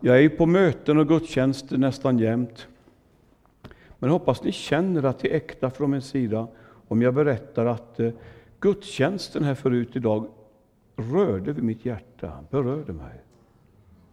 Jag 0.00 0.16
är 0.16 0.20
ju 0.20 0.30
på 0.30 0.46
möten 0.46 0.98
och 0.98 1.08
gudstjänster 1.08 1.78
nästan 1.78 2.18
jämt. 2.18 2.68
Men 3.98 4.10
hoppas 4.10 4.42
ni 4.42 4.52
känner 4.52 5.02
att 5.02 5.18
det 5.18 5.30
är 5.30 5.36
äkta 5.36 5.70
från 5.70 5.90
min 5.90 6.02
sida 6.02 6.48
om 6.88 7.02
jag 7.02 7.14
berättar 7.14 7.66
att 7.66 8.00
eh, 8.00 8.10
gudstjänsten 8.60 9.44
här 9.44 9.54
förut 9.54 9.96
idag 9.96 10.28
rörde 10.96 11.52
vid 11.52 11.64
mitt 11.64 11.84
hjärta, 11.84 12.44
berörde 12.50 12.92
mig. 12.92 13.22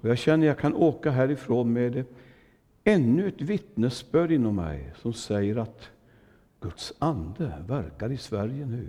Och 0.01 0.09
jag 0.09 0.17
känner 0.17 0.45
att 0.45 0.47
jag 0.47 0.57
kan 0.57 0.73
åka 0.73 1.11
härifrån 1.11 1.73
med 1.73 1.97
eh, 1.97 2.05
ännu 2.83 3.27
ett 3.27 3.41
vittnesbörd 3.41 4.31
inom 4.31 4.55
mig 4.55 4.93
som 5.01 5.13
säger 5.13 5.55
att 5.55 5.89
Guds 6.59 6.93
ande 6.99 7.53
verkar 7.67 8.11
i 8.11 8.17
Sverige 8.17 8.65
nu. 8.65 8.87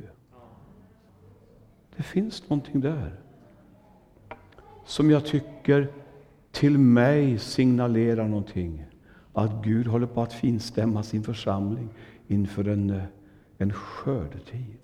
Det 1.97 2.03
finns 2.03 2.49
någonting 2.51 2.81
där 2.81 3.21
som 4.85 5.11
jag 5.11 5.25
tycker 5.25 5.89
till 6.57 6.79
mig 6.79 7.39
signalerar 7.39 8.29
någonting. 8.29 8.85
Att 9.33 9.65
Gud 9.65 9.87
håller 9.87 10.07
på 10.07 10.23
att 10.23 10.33
finstämma 10.33 11.03
sin 11.03 11.23
församling 11.23 11.89
inför 12.29 12.69
en, 12.69 12.91
eh, 12.91 13.03
en 13.59 13.73
skördetid. 13.73 14.79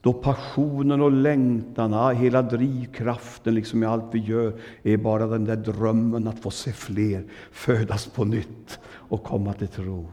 Då 0.00 0.12
passionen 0.12 1.00
och 1.00 1.12
längtan, 1.12 1.94
ah, 1.94 2.12
hela 2.12 2.42
drivkraften 2.42 3.54
liksom 3.54 3.82
i 3.82 3.86
allt 3.86 4.04
vi 4.14 4.18
gör, 4.18 4.60
är 4.82 4.96
bara 4.96 5.26
den 5.26 5.44
där 5.44 5.56
drömmen 5.56 6.28
att 6.28 6.38
få 6.38 6.50
se 6.50 6.72
fler 6.72 7.24
födas 7.52 8.06
på 8.06 8.24
nytt 8.24 8.78
och 8.86 9.22
komma 9.22 9.52
till 9.52 9.68
tro. 9.68 10.08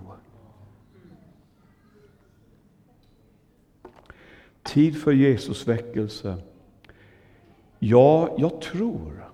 Tid 4.64 5.02
för 5.02 5.12
Jesus 5.12 5.68
väckelse. 5.68 6.38
Ja, 7.80 8.36
jag 8.38 8.62
tror 8.62 9.31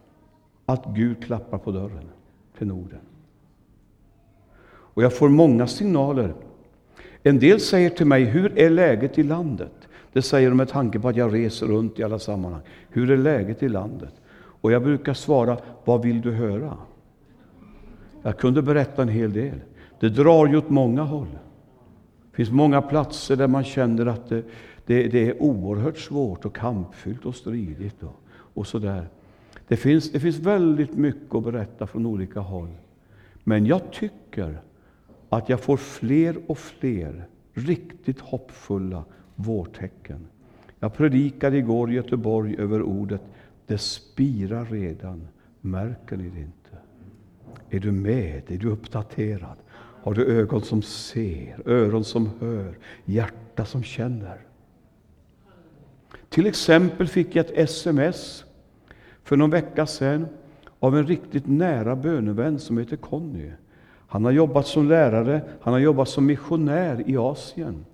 att 0.69 0.85
Gud 0.85 1.23
klappar 1.23 1.57
på 1.57 1.71
dörren 1.71 2.09
till 2.57 2.67
Norden. 2.67 2.99
Och 4.69 5.03
jag 5.03 5.17
får 5.17 5.29
många 5.29 5.67
signaler. 5.67 6.33
En 7.23 7.39
del 7.39 7.59
säger 7.59 7.89
till 7.89 8.05
mig, 8.05 8.23
hur 8.23 8.59
är 8.59 8.69
läget 8.69 9.17
i 9.17 9.23
landet? 9.23 9.87
Det 10.13 10.21
säger 10.21 10.49
de 10.49 10.55
med 10.55 10.69
tanke 10.69 10.99
på 10.99 11.07
att 11.09 11.15
jag 11.15 11.33
reser 11.33 11.67
runt 11.67 11.99
i 11.99 12.03
alla 12.03 12.19
sammanhang. 12.19 12.61
Hur 12.89 13.11
är 13.11 13.17
läget 13.17 13.63
i 13.63 13.69
landet? 13.69 14.13
Och 14.35 14.71
jag 14.71 14.83
brukar 14.83 15.13
svara, 15.13 15.57
vad 15.85 16.01
vill 16.01 16.21
du 16.21 16.31
höra? 16.31 16.77
Jag 18.21 18.37
kunde 18.37 18.61
berätta 18.61 19.01
en 19.01 19.09
hel 19.09 19.33
del. 19.33 19.61
Det 19.99 20.09
drar 20.09 20.47
ju 20.47 20.57
åt 20.57 20.69
många 20.69 21.03
håll. 21.03 21.37
Det 22.31 22.35
finns 22.35 22.51
många 22.51 22.81
platser 22.81 23.35
där 23.35 23.47
man 23.47 23.63
känner 23.63 24.05
att 24.05 24.29
det, 24.29 24.43
det, 24.85 25.07
det 25.07 25.29
är 25.29 25.41
oerhört 25.41 25.97
svårt 25.97 26.45
och 26.45 26.55
kampfyllt 26.55 27.25
och 27.25 27.35
stridigt. 27.35 28.03
Och, 28.03 28.21
och 28.53 28.67
sådär. 28.67 29.07
Det 29.67 29.77
finns, 29.77 30.11
det 30.11 30.19
finns 30.19 30.37
väldigt 30.37 30.93
mycket 30.93 31.35
att 31.35 31.43
berätta 31.43 31.87
från 31.87 32.05
olika 32.05 32.39
håll. 32.39 32.75
Men 33.43 33.65
jag 33.65 33.91
tycker 33.91 34.61
att 35.29 35.49
jag 35.49 35.59
får 35.59 35.77
fler 35.77 36.37
och 36.47 36.57
fler 36.57 37.27
riktigt 37.53 38.19
hoppfulla 38.19 39.03
vårtecken. 39.35 40.27
Jag 40.79 40.93
predikade 40.93 41.57
igår 41.57 41.91
i 41.91 41.95
Göteborg 41.95 42.55
över 42.57 42.81
ordet 42.81 43.21
Det 43.65 43.77
spirar 43.77 44.65
redan. 44.65 45.27
Märker 45.61 46.17
ni 46.17 46.29
det 46.29 46.39
inte? 46.39 46.77
Är 47.69 47.79
du 47.79 47.91
med? 47.91 48.51
Är 48.51 48.57
du 48.57 48.69
uppdaterad? 48.69 49.57
Har 50.03 50.13
du 50.13 50.25
ögon 50.25 50.61
som 50.61 50.81
ser, 50.81 51.61
öron 51.65 52.03
som 52.03 52.29
hör, 52.39 52.77
hjärta 53.05 53.65
som 53.65 53.83
känner? 53.83 54.37
Till 56.29 56.45
exempel 56.45 57.07
fick 57.07 57.35
jag 57.35 57.45
ett 57.45 57.57
sms 57.57 58.45
för 59.27 59.37
någon 59.37 59.49
vecka 59.49 59.85
sedan 59.85 60.27
av 60.79 60.97
en 60.97 61.07
riktigt 61.07 61.47
nära 61.47 61.95
bönevän 61.95 62.59
som 62.59 62.77
heter 62.77 62.95
Conny. 62.95 63.51
Han 64.07 64.25
har 64.25 64.31
jobbat 64.31 64.67
som 64.67 64.87
lärare, 64.87 65.41
han 65.61 65.73
har 65.73 65.79
jobbat 65.79 66.09
som 66.09 66.25
missionär 66.25 67.09
i 67.09 67.17
Asien. 67.17 67.85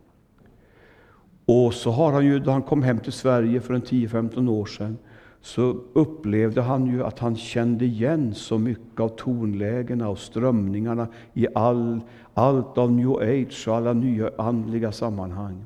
Och 1.46 1.74
så 1.74 1.91
har 1.91 2.12
han 2.12 2.25
ju, 2.25 2.40
då 2.40 2.52
han 2.52 2.62
kom 2.62 2.84
hem 2.84 3.00
till 3.00 3.12
Sverige 3.12 3.62
för 3.62 3.74
en 3.74 3.81
10-15 3.81 4.50
år 4.50 4.66
sedan, 4.66 4.97
så 5.41 5.78
upplevde 5.94 6.62
han 6.62 6.85
ju 6.85 7.03
att 7.03 7.19
han 7.19 7.36
kände 7.36 7.86
igen 7.86 8.34
så 8.34 8.57
mycket 8.57 9.00
av 9.00 9.09
tonlägena 9.09 10.09
och 10.09 10.19
strömningarna 10.19 11.07
i 11.34 11.47
all, 11.56 12.02
allt 12.34 12.78
av 12.78 12.91
new 12.91 13.12
age 13.12 13.68
och 13.68 13.75
alla 13.75 13.94
nya 13.94 14.31
andliga 14.38 14.91
sammanhang. 14.91 15.66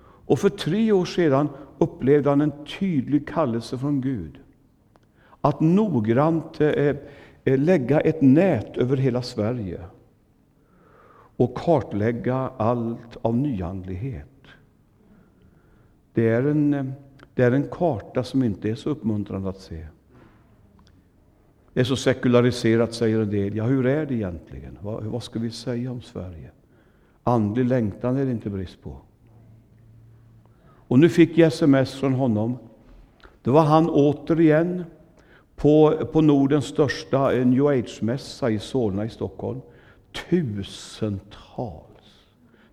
Och 0.00 0.38
för 0.38 0.48
tre 0.48 0.92
år 0.92 1.04
sedan 1.04 1.48
upplevde 1.78 2.30
han 2.30 2.40
en 2.40 2.52
tydlig 2.78 3.28
kallelse 3.28 3.78
från 3.78 4.00
Gud 4.00 4.38
att 5.48 5.60
noggrant 5.60 6.60
eh, 6.60 6.96
eh, 7.44 7.58
lägga 7.58 8.00
ett 8.00 8.22
nät 8.22 8.76
över 8.76 8.96
hela 8.96 9.22
Sverige 9.22 9.80
och 11.36 11.56
kartlägga 11.56 12.50
allt 12.56 13.16
av 13.22 13.36
nyandlighet. 13.36 14.26
Det 16.14 16.28
är, 16.28 16.42
en, 16.42 16.92
det 17.34 17.42
är 17.42 17.52
en 17.52 17.68
karta 17.70 18.24
som 18.24 18.42
inte 18.42 18.70
är 18.70 18.74
så 18.74 18.90
uppmuntrande 18.90 19.48
att 19.48 19.60
se. 19.60 19.86
Det 21.72 21.80
är 21.80 21.84
så 21.84 21.96
sekulariserat, 21.96 22.94
säger 22.94 23.20
en 23.20 23.30
del. 23.30 23.56
Ja, 23.56 23.64
hur 23.64 23.86
är 23.86 24.06
det 24.06 24.14
egentligen? 24.14 24.78
Vad, 24.80 25.04
vad 25.04 25.22
ska 25.22 25.38
vi 25.38 25.50
säga 25.50 25.90
om 25.90 26.02
Sverige? 26.02 26.50
Andlig 27.22 27.64
längtan 27.64 28.16
är 28.16 28.24
det 28.24 28.30
inte 28.30 28.50
brist 28.50 28.82
på. 28.82 28.96
Och 30.88 30.98
nu 30.98 31.08
fick 31.08 31.38
jag 31.38 31.48
sms 31.48 31.94
från 31.94 32.12
honom. 32.12 32.58
Då 33.42 33.52
var 33.52 33.62
han 33.62 33.90
återigen 33.90 34.84
på, 35.58 36.06
på 36.12 36.20
Nordens 36.20 36.64
största 36.64 37.32
eh, 37.32 37.46
new 37.46 37.66
age-mässa 37.66 38.50
i 38.50 38.58
Solna 38.58 39.04
i 39.04 39.08
Stockholm. 39.08 39.60
Tusentals 40.30 41.88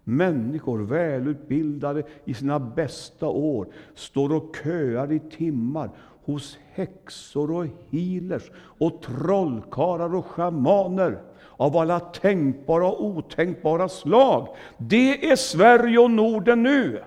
människor, 0.04 0.80
välutbildade 0.80 2.04
i 2.26 2.34
sina 2.34 2.60
bästa 2.60 3.28
år, 3.28 3.68
står 3.96 4.34
och 4.34 4.56
köar 4.64 5.12
i 5.12 5.20
timmar 5.20 5.90
hos 6.26 6.58
häxor 6.74 7.52
och 7.52 7.66
healers 7.92 8.52
och 8.56 9.02
trollkarlar 9.02 10.16
och 10.16 10.26
schamaner 10.26 11.22
av 11.58 11.78
alla 11.78 12.00
tänkbara 12.00 12.88
och 12.88 13.06
otänkbara 13.06 13.90
slag. 13.90 14.48
Det 14.78 15.32
är 15.32 15.36
Sverige 15.36 16.00
och 16.00 16.12
Norden 16.12 16.64
nu. 16.64 17.04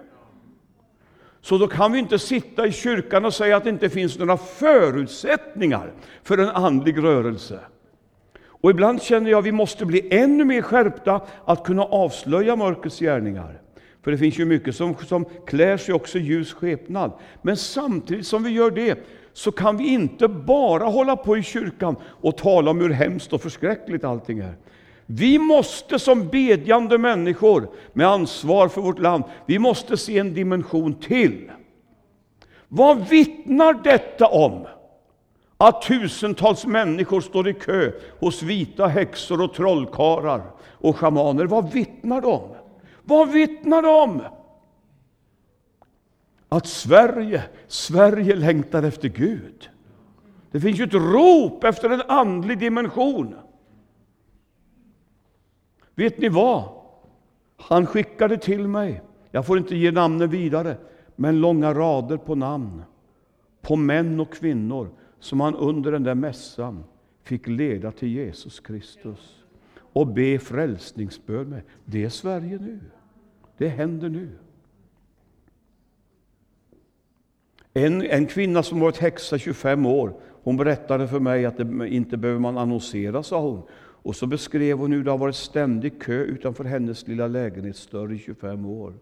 Så 1.49 1.59
då 1.59 1.67
kan 1.67 1.93
vi 1.93 1.99
inte 1.99 2.19
sitta 2.19 2.67
i 2.67 2.73
kyrkan 2.73 3.25
och 3.25 3.35
säga 3.35 3.57
att 3.57 3.65
det 3.65 3.71
inte 3.71 3.91
finns 3.91 4.19
några 4.19 4.37
förutsättningar 4.37 5.93
för 6.23 6.39
en 6.39 6.49
andlig 6.49 7.03
rörelse. 7.03 7.61
Och 8.47 8.71
ibland 8.71 9.03
känner 9.03 9.31
jag 9.31 9.39
att 9.39 9.45
vi 9.45 9.53
måste 9.53 9.87
bli 9.87 10.09
ännu 10.11 10.45
mer 10.45 10.63
skärpta 10.63 11.21
att 11.45 11.65
kunna 11.65 11.83
avslöja 11.83 12.57
mörkrets 12.57 12.99
gärningar. 12.99 13.61
För 14.03 14.11
det 14.11 14.19
finns 14.19 14.39
ju 14.39 14.45
mycket 14.45 14.77
som, 14.77 14.95
som 14.95 15.25
klär 15.47 15.77
sig 15.77 15.95
också 15.95 16.19
i 16.19 16.23
ljus 16.23 16.53
skepnad. 16.53 17.13
Men 17.43 17.57
samtidigt 17.57 18.27
som 18.27 18.43
vi 18.43 18.51
gör 18.51 18.71
det, 18.71 18.99
så 19.33 19.53
kan 19.53 19.77
vi 19.77 19.89
inte 19.89 20.29
bara 20.29 20.85
hålla 20.85 21.17
på 21.17 21.37
i 21.37 21.43
kyrkan 21.43 21.97
och 22.03 22.37
tala 22.37 22.71
om 22.71 22.81
hur 22.81 22.91
hemskt 22.91 23.33
och 23.33 23.43
förskräckligt 23.43 24.05
allting 24.05 24.39
är. 24.39 24.55
Vi 25.11 25.39
måste 25.39 25.99
som 25.99 26.29
bedjande 26.29 26.99
människor 26.99 27.69
med 27.93 28.07
ansvar 28.07 28.69
för 28.69 28.81
vårt 28.81 28.99
land, 28.99 29.25
vi 29.47 29.59
måste 29.59 29.97
se 29.97 30.19
en 30.19 30.35
dimension 30.35 30.95
till. 30.95 31.51
Vad 32.69 33.09
vittnar 33.09 33.73
detta 33.85 34.27
om? 34.27 34.67
Att 35.57 35.83
tusentals 35.83 36.67
människor 36.67 37.21
står 37.21 37.49
i 37.49 37.55
kö 37.55 37.93
hos 38.21 38.43
vita 38.43 38.87
häxor 38.87 39.43
och 39.43 39.55
trollkarlar 39.55 40.43
och 40.61 40.97
schamaner. 40.97 41.47
Vad 41.47 41.73
vittnar 41.73 42.21
de 42.21 42.33
om? 42.33 42.55
Vad 43.05 43.33
vittnar 43.33 43.83
de 43.83 43.89
om? 43.89 44.23
Att 46.49 46.67
Sverige, 46.67 47.43
Sverige 47.67 48.35
längtar 48.37 48.83
efter 48.83 49.09
Gud. 49.09 49.69
Det 50.51 50.61
finns 50.61 50.81
ju 50.81 50.85
ett 50.85 50.95
rop 50.95 51.65
efter 51.65 51.91
en 51.91 52.03
andlig 52.09 52.59
dimension. 52.59 53.35
Vet 55.99 56.19
ni 56.19 56.29
vad? 56.29 56.65
Han 57.57 57.87
skickade 57.87 58.37
till 58.37 58.69
mig, 58.69 59.03
jag 59.31 59.47
får 59.47 59.59
inte 59.59 59.77
ge 59.77 59.91
namnen 59.91 60.31
vidare, 60.31 60.77
men 61.17 61.41
långa 61.41 61.75
rader 61.75 62.17
på 62.17 62.35
namn, 62.35 62.83
på 63.61 63.77
män 63.77 64.21
och 64.21 64.33
kvinnor 64.33 64.91
som 65.21 65.41
han 65.41 65.55
under 65.55 65.93
den 65.93 66.03
där 66.03 66.15
mässan 66.15 66.85
fick 67.23 67.47
leda 67.47 67.93
till 67.93 68.09
Jesus 68.09 68.61
Kristus 68.61 69.45
och 69.77 70.07
be 70.07 70.39
frälsningsbön 70.39 71.49
med. 71.49 71.63
Det 71.85 72.05
är 72.05 72.09
Sverige 72.09 72.59
nu. 72.59 72.81
Det 73.57 73.69
händer 73.69 74.09
nu. 74.09 74.31
En, 77.75 78.03
en 78.03 78.27
kvinna 78.27 78.63
som 78.63 78.81
varit 78.81 78.99
häxa 78.99 79.39
25 79.39 79.87
år, 79.87 80.21
hon 80.43 80.57
berättade 80.57 81.09
för 81.09 81.21
mig 81.21 81.45
att 81.45 81.57
det 81.57 81.89
inte 81.89 82.17
behöver 82.17 82.41
man 82.41 82.59
annonsera, 82.59 83.23
sa 83.23 83.41
hon. 83.41 83.63
Och 84.09 84.17
så 84.17 84.27
beskrev 84.27 84.79
hon 84.79 84.93
hur 84.93 85.05
det 85.05 85.11
har 85.11 85.19
varit 85.19 85.35
ständig 85.37 86.03
kö 86.03 86.23
utanför 86.23 86.65
hennes 86.65 87.09
lilla 87.09 87.27
lägenhetsdörr 87.27 88.13
i 88.13 88.19
25 88.19 88.67
år. 88.67 88.95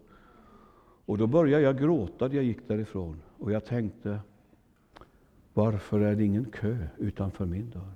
Och 1.05 1.19
då 1.19 1.27
började 1.27 1.63
jag 1.63 1.79
gråta 1.79 2.29
när 2.29 2.35
jag 2.35 2.45
gick 2.45 2.69
därifrån. 2.69 3.23
Och 3.39 3.53
jag 3.53 3.65
tänkte, 3.65 4.19
Varför 5.55 6.01
är 6.01 6.15
det 6.15 6.25
ingen 6.25 6.45
kö 6.45 6.77
utanför 6.99 7.47
min 7.47 7.71
dörr? 7.71 7.93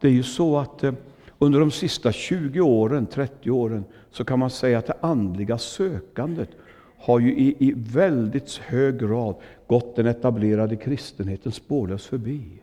Det 0.00 0.08
är 0.08 0.12
ju 0.12 0.22
så 0.22 0.58
att 0.58 0.84
eh, 0.84 0.94
under 1.38 1.60
de 1.60 1.70
sista 1.70 2.12
20 2.12 2.60
åren, 2.60 3.06
30 3.06 3.50
åren, 3.50 3.84
så 4.10 4.24
kan 4.24 4.38
man 4.38 4.50
säga 4.50 4.78
att 4.78 4.86
det 4.86 4.96
andliga 5.00 5.58
sökandet 5.58 6.50
har 6.98 7.20
ju 7.20 7.36
i, 7.38 7.56
i 7.58 7.72
väldigt 7.76 8.56
hög 8.56 8.98
grad 8.98 9.36
gått 9.70 9.96
den 9.96 10.06
etablerade 10.06 10.76
kristenheten 10.76 11.52
spårlöst 11.52 12.06
förbi. 12.06 12.62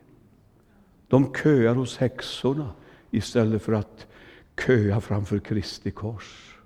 De 1.07 1.33
köar 1.33 1.75
hos 1.75 1.97
häxorna 1.97 2.69
istället 3.11 3.61
för 3.61 3.73
att 3.73 4.07
köa 4.65 5.01
framför 5.01 5.39
Kristi 5.39 5.91
kors. 5.91 6.57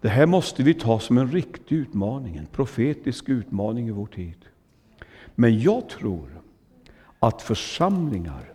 Det 0.00 0.08
här 0.08 0.26
måste 0.26 0.62
vi 0.62 0.74
ta 0.74 1.00
som 1.00 1.18
en 1.18 1.32
riktig 1.32 1.76
utmaning, 1.76 2.36
en 2.36 2.46
profetisk 2.46 3.28
utmaning 3.28 3.88
i 3.88 3.90
vår 3.90 4.06
tid. 4.06 4.44
Men 5.34 5.60
jag 5.60 5.88
tror 5.88 6.42
att 7.18 7.42
församlingar 7.42 8.52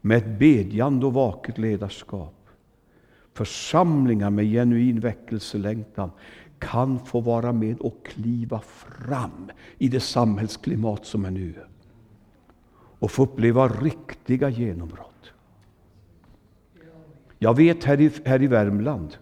med 0.00 0.18
ett 0.18 0.38
bedjande 0.38 1.06
och 1.06 1.12
vaket 1.12 1.58
ledarskap, 1.58 2.48
församlingar 3.32 4.30
med 4.30 4.44
genuin 4.44 5.00
väckelselängtan, 5.00 6.10
kan 6.58 6.98
få 6.98 7.20
vara 7.20 7.52
med 7.52 7.80
och 7.80 8.06
kliva 8.06 8.60
fram 8.60 9.50
i 9.78 9.88
det 9.88 10.00
samhällsklimat 10.00 11.06
som 11.06 11.24
är 11.24 11.30
nu. 11.30 11.54
Och 12.98 13.10
få 13.10 13.22
uppleva 13.22 13.68
riktiga 13.68 14.48
genombrott. 14.48 15.32
Jag 17.38 17.56
vet 17.56 17.84
här 17.84 18.00
i, 18.00 18.10
här 18.24 18.42
i 18.42 18.46
Värmland 18.46 19.16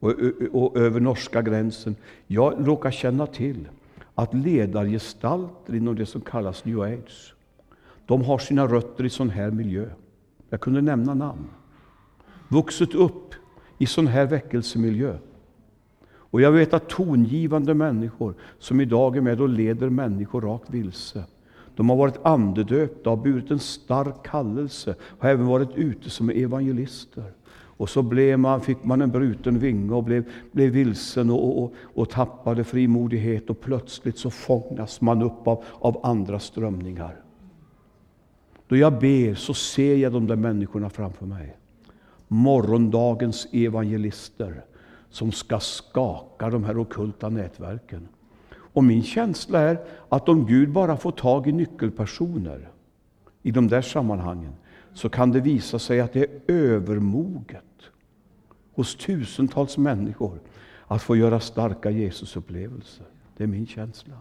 och, 0.00 0.14
och, 0.52 0.76
över 0.76 1.00
norska 1.00 1.42
gränsen, 1.42 1.96
jag 2.26 2.68
råkar 2.68 2.90
känna 2.90 3.26
till 3.26 3.68
att 4.14 4.34
ledargestalter 4.34 5.74
inom 5.74 5.96
det 5.96 6.06
som 6.06 6.20
kallas 6.20 6.64
new 6.64 6.80
age, 6.80 7.34
de 8.06 8.24
har 8.24 8.38
sina 8.38 8.66
rötter 8.66 9.04
i 9.04 9.10
sån 9.10 9.30
här 9.30 9.50
miljö. 9.50 9.90
Jag 10.50 10.60
kunde 10.60 10.80
nämna 10.80 11.14
namn. 11.14 11.48
Vuxit 12.48 12.94
upp 12.94 13.34
i 13.78 13.86
sån 13.86 14.06
här 14.06 14.26
väckelsemiljö. 14.26 15.18
Och 16.30 16.40
jag 16.40 16.52
vet 16.52 16.74
att 16.74 16.88
tongivande 16.88 17.74
människor 17.74 18.34
som 18.58 18.80
idag 18.80 19.16
är 19.16 19.20
med 19.20 19.40
och 19.40 19.48
leder 19.48 19.88
människor 19.88 20.40
rakt 20.40 20.70
vilse. 20.70 21.24
De 21.76 21.88
har 21.88 21.96
varit 21.96 22.26
andedöpta, 22.26 23.10
har 23.10 23.16
burit 23.16 23.50
en 23.50 23.58
stark 23.58 24.22
kallelse, 24.22 24.94
har 25.18 25.28
även 25.28 25.46
varit 25.46 25.74
ute 25.74 26.10
som 26.10 26.30
evangelister. 26.30 27.32
Och 27.50 27.88
så 27.88 28.02
blev 28.02 28.38
man, 28.38 28.60
fick 28.60 28.84
man 28.84 29.02
en 29.02 29.10
bruten 29.10 29.58
vinge 29.58 29.94
och 29.94 30.04
blev, 30.04 30.24
blev 30.52 30.70
vilsen 30.70 31.30
och, 31.30 31.62
och, 31.62 31.74
och 31.82 32.10
tappade 32.10 32.64
frimodighet 32.64 33.50
och 33.50 33.60
plötsligt 33.60 34.18
så 34.18 34.30
fångas 34.30 35.00
man 35.00 35.22
upp 35.22 35.48
av, 35.48 35.64
av 35.72 36.00
andra 36.02 36.38
strömningar. 36.38 37.16
Då 38.68 38.76
jag 38.76 38.98
ber 38.98 39.34
så 39.34 39.54
ser 39.54 39.96
jag 39.96 40.12
de 40.12 40.26
där 40.26 40.36
människorna 40.36 40.90
framför 40.90 41.26
mig. 41.26 41.56
Morgondagens 42.28 43.48
evangelister 43.52 44.64
som 45.10 45.32
ska 45.32 45.60
skaka 45.60 46.50
de 46.50 46.64
här 46.64 46.78
okulta 46.78 47.28
nätverken. 47.28 48.08
Och 48.50 48.84
min 48.84 49.02
känsla 49.02 49.60
är 49.60 49.78
att 50.08 50.28
om 50.28 50.46
Gud 50.46 50.72
bara 50.72 50.96
får 50.96 51.12
tag 51.12 51.46
i 51.46 51.52
nyckelpersoner 51.52 52.68
i 53.42 53.50
de 53.50 53.68
där 53.68 53.82
sammanhangen, 53.82 54.52
så 54.94 55.08
kan 55.08 55.32
det 55.32 55.40
visa 55.40 55.78
sig 55.78 56.00
att 56.00 56.12
det 56.12 56.22
är 56.22 56.40
övermoget 56.46 57.64
hos 58.74 58.96
tusentals 58.96 59.78
människor 59.78 60.40
att 60.86 61.02
få 61.02 61.16
göra 61.16 61.40
starka 61.40 61.90
Jesusupplevelser. 61.90 63.06
Det 63.36 63.44
är 63.44 63.48
min 63.48 63.66
känsla. 63.66 64.14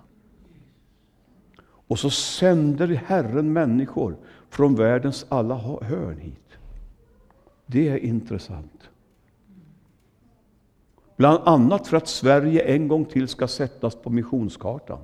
Och 1.61 1.99
så 1.99 2.09
sänder 2.09 2.87
Herren 2.87 3.53
människor 3.53 4.17
från 4.49 4.75
världens 4.75 5.25
alla 5.29 5.55
hörn 5.81 6.17
hit. 6.17 6.57
Det 7.65 7.89
är 7.89 7.97
intressant. 7.97 8.89
Bland 11.17 11.39
annat 11.45 11.87
för 11.87 11.97
att 11.97 12.07
Sverige 12.07 12.61
en 12.61 12.87
gång 12.87 13.05
till 13.05 13.27
ska 13.27 13.47
sättas 13.47 13.95
på 13.95 14.09
missionskartan. 14.09 14.99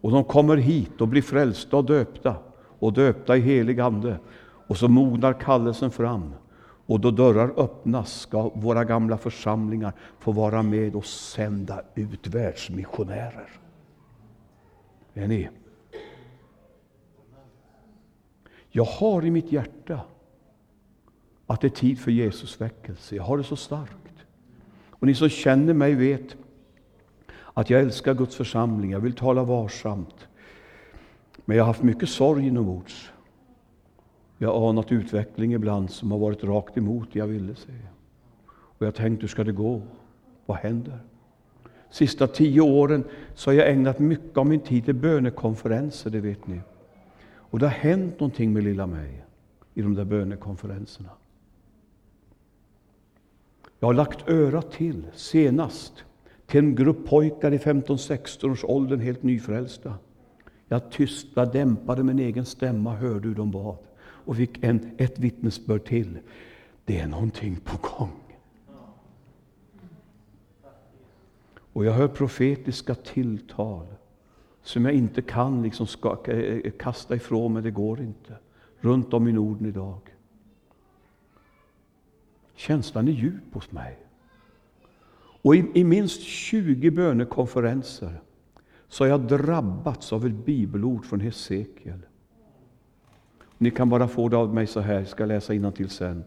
Och 0.00 0.10
de 0.10 0.24
kommer 0.24 0.56
hit 0.56 1.00
och 1.00 1.08
blir 1.08 1.22
frälsta 1.22 1.76
och 1.76 1.84
döpta 1.84 2.36
och 2.78 2.92
döpta 2.92 3.36
i 3.36 3.40
helig 3.40 3.80
Ande. 3.80 4.18
Och 4.66 4.76
så 4.76 4.88
mognar 4.88 5.32
kallelsen 5.32 5.90
fram. 5.90 6.34
Och 6.86 7.00
då 7.00 7.10
dörrar 7.10 7.52
öppnas 7.56 8.20
ska 8.20 8.50
våra 8.54 8.84
gamla 8.84 9.18
församlingar 9.18 9.92
få 10.18 10.32
vara 10.32 10.62
med 10.62 10.94
och 10.94 11.04
sända 11.04 11.82
ut 11.94 12.26
världsmissionärer. 12.26 13.48
Är 15.14 15.28
ni? 15.28 15.48
Jag 18.70 18.84
har 18.84 19.24
i 19.24 19.30
mitt 19.30 19.52
hjärta 19.52 20.00
att 21.50 21.60
det 21.60 21.66
är 21.66 21.68
tid 21.68 21.98
för 21.98 22.10
Jesus 22.10 22.60
väckelse. 22.60 23.16
Jag 23.16 23.22
har 23.22 23.38
det 23.38 23.44
så 23.44 23.56
starkt. 23.56 24.24
Och 24.90 25.06
ni 25.06 25.14
som 25.14 25.28
känner 25.28 25.74
mig 25.74 25.94
vet 25.94 26.36
att 27.54 27.70
jag 27.70 27.80
älskar 27.80 28.14
Guds 28.14 28.36
församling. 28.36 28.90
Jag 28.90 29.00
vill 29.00 29.12
tala 29.12 29.44
varsamt. 29.44 30.28
Men 31.44 31.56
jag 31.56 31.64
har 31.64 31.66
haft 31.66 31.82
mycket 31.82 32.08
sorg 32.08 32.46
inombords. 32.46 33.12
Jag 34.38 34.60
har 34.60 34.68
anat 34.68 34.92
utveckling 34.92 35.52
ibland 35.52 35.90
som 35.90 36.10
har 36.12 36.18
varit 36.18 36.44
rakt 36.44 36.76
emot 36.76 37.08
det 37.12 37.18
jag 37.18 37.26
ville 37.26 37.54
se. 37.54 37.72
Och 38.50 38.86
jag 38.86 38.94
tänkte, 38.94 39.20
hur 39.20 39.28
ska 39.28 39.44
det 39.44 39.52
gå? 39.52 39.82
Vad 40.46 40.56
händer? 40.56 40.98
Sista 41.90 42.26
tio 42.26 42.60
åren 42.60 43.04
så 43.34 43.50
har 43.50 43.54
jag 43.54 43.70
ägnat 43.70 43.98
mycket 43.98 44.36
av 44.36 44.46
min 44.46 44.60
tid 44.60 44.84
till 44.84 44.94
bönekonferenser, 44.94 46.10
det 46.10 46.20
vet 46.20 46.46
ni. 46.46 46.60
Och 47.34 47.58
det 47.58 47.66
har 47.66 47.74
hänt 47.74 48.20
någonting 48.20 48.52
med 48.52 48.64
lilla 48.64 48.86
mig 48.86 49.24
i 49.74 49.82
de 49.82 49.94
där 49.94 50.04
bönekonferenserna. 50.04 51.10
Jag 53.80 53.88
har 53.88 53.94
lagt 53.94 54.28
öra 54.28 54.62
till, 54.62 55.06
senast, 55.14 56.04
till 56.46 56.64
en 56.64 56.74
grupp 56.74 57.06
pojkar 57.06 57.52
i 57.52 57.58
15-16 57.58 58.50
års 58.50 58.64
åldern, 58.64 59.00
helt 59.00 59.22
nyfrälsta. 59.22 59.94
Jag 60.68 60.90
tysta, 60.90 61.46
dämpade 61.46 62.02
min 62.02 62.18
egen 62.18 62.46
stämma, 62.46 62.96
hörde 62.96 63.28
hur 63.28 63.34
de 63.34 63.50
bad 63.50 63.76
och 64.00 64.36
fick 64.36 64.64
en, 64.64 64.90
ett 64.96 65.18
vittnesbörd 65.18 65.84
till. 65.84 66.18
Det 66.84 67.00
är 67.00 67.06
någonting 67.06 67.56
på 67.56 67.78
gång. 67.82 68.20
Och 71.72 71.84
jag 71.84 71.92
hör 71.92 72.08
profetiska 72.08 72.94
tilltal 72.94 73.86
som 74.62 74.84
jag 74.84 74.94
inte 74.94 75.22
kan 75.22 75.62
liksom 75.62 75.86
ska, 75.86 76.32
eh, 76.32 76.70
kasta 76.70 77.14
ifrån 77.14 77.52
mig, 77.52 77.62
det 77.62 77.70
går 77.70 78.00
inte. 78.00 78.36
Runt 78.80 79.14
om 79.14 79.28
i 79.28 79.32
Norden 79.32 79.66
idag. 79.66 80.00
Känslan 82.60 83.08
är 83.08 83.12
djup 83.12 83.54
hos 83.54 83.72
mig. 83.72 83.98
Och 85.42 85.56
i, 85.56 85.70
i 85.74 85.84
minst 85.84 86.22
20 86.22 86.90
bönekonferenser 86.90 88.20
så 88.88 89.04
har 89.04 89.08
jag 89.08 89.20
drabbats 89.20 90.12
av 90.12 90.26
ett 90.26 90.44
bibelord 90.44 91.04
från 91.04 91.20
Hesekiel. 91.20 91.98
Ni 93.58 93.70
kan 93.70 93.88
bara 93.88 94.08
få 94.08 94.28
det 94.28 94.36
av 94.36 94.54
mig 94.54 94.66
så 94.66 94.80
här, 94.80 94.94
jag 94.94 95.08
ska 95.08 95.24
läsa 95.24 95.72
till 95.72 95.88
sen. 95.88 96.24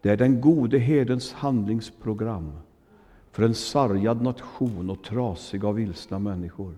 Det 0.00 0.10
är 0.10 0.16
den 0.16 0.40
gode 0.40 0.78
herdens 0.78 1.32
handlingsprogram 1.32 2.52
för 3.30 3.42
en 3.42 3.54
sargad 3.54 4.22
nation 4.22 4.90
och 4.90 5.04
trasiga 5.04 5.68
och 5.68 5.78
vilsna 5.78 6.18
människor. 6.18 6.74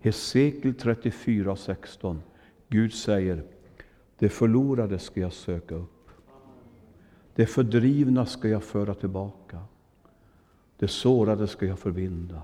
Hesekiel 0.00 0.74
34, 0.74 1.56
16. 1.56 2.22
Gud 2.68 2.92
säger, 2.92 3.44
det 4.18 4.28
förlorade 4.28 4.98
ska 4.98 5.20
jag 5.20 5.32
söka 5.32 5.74
upp. 5.74 5.99
Det 7.40 7.46
fördrivna 7.46 8.26
ska 8.26 8.48
jag 8.48 8.64
föra 8.64 8.94
tillbaka. 8.94 9.58
Det 10.76 10.88
sårade 10.88 11.46
ska 11.46 11.66
jag 11.66 11.78
förbinda, 11.78 12.42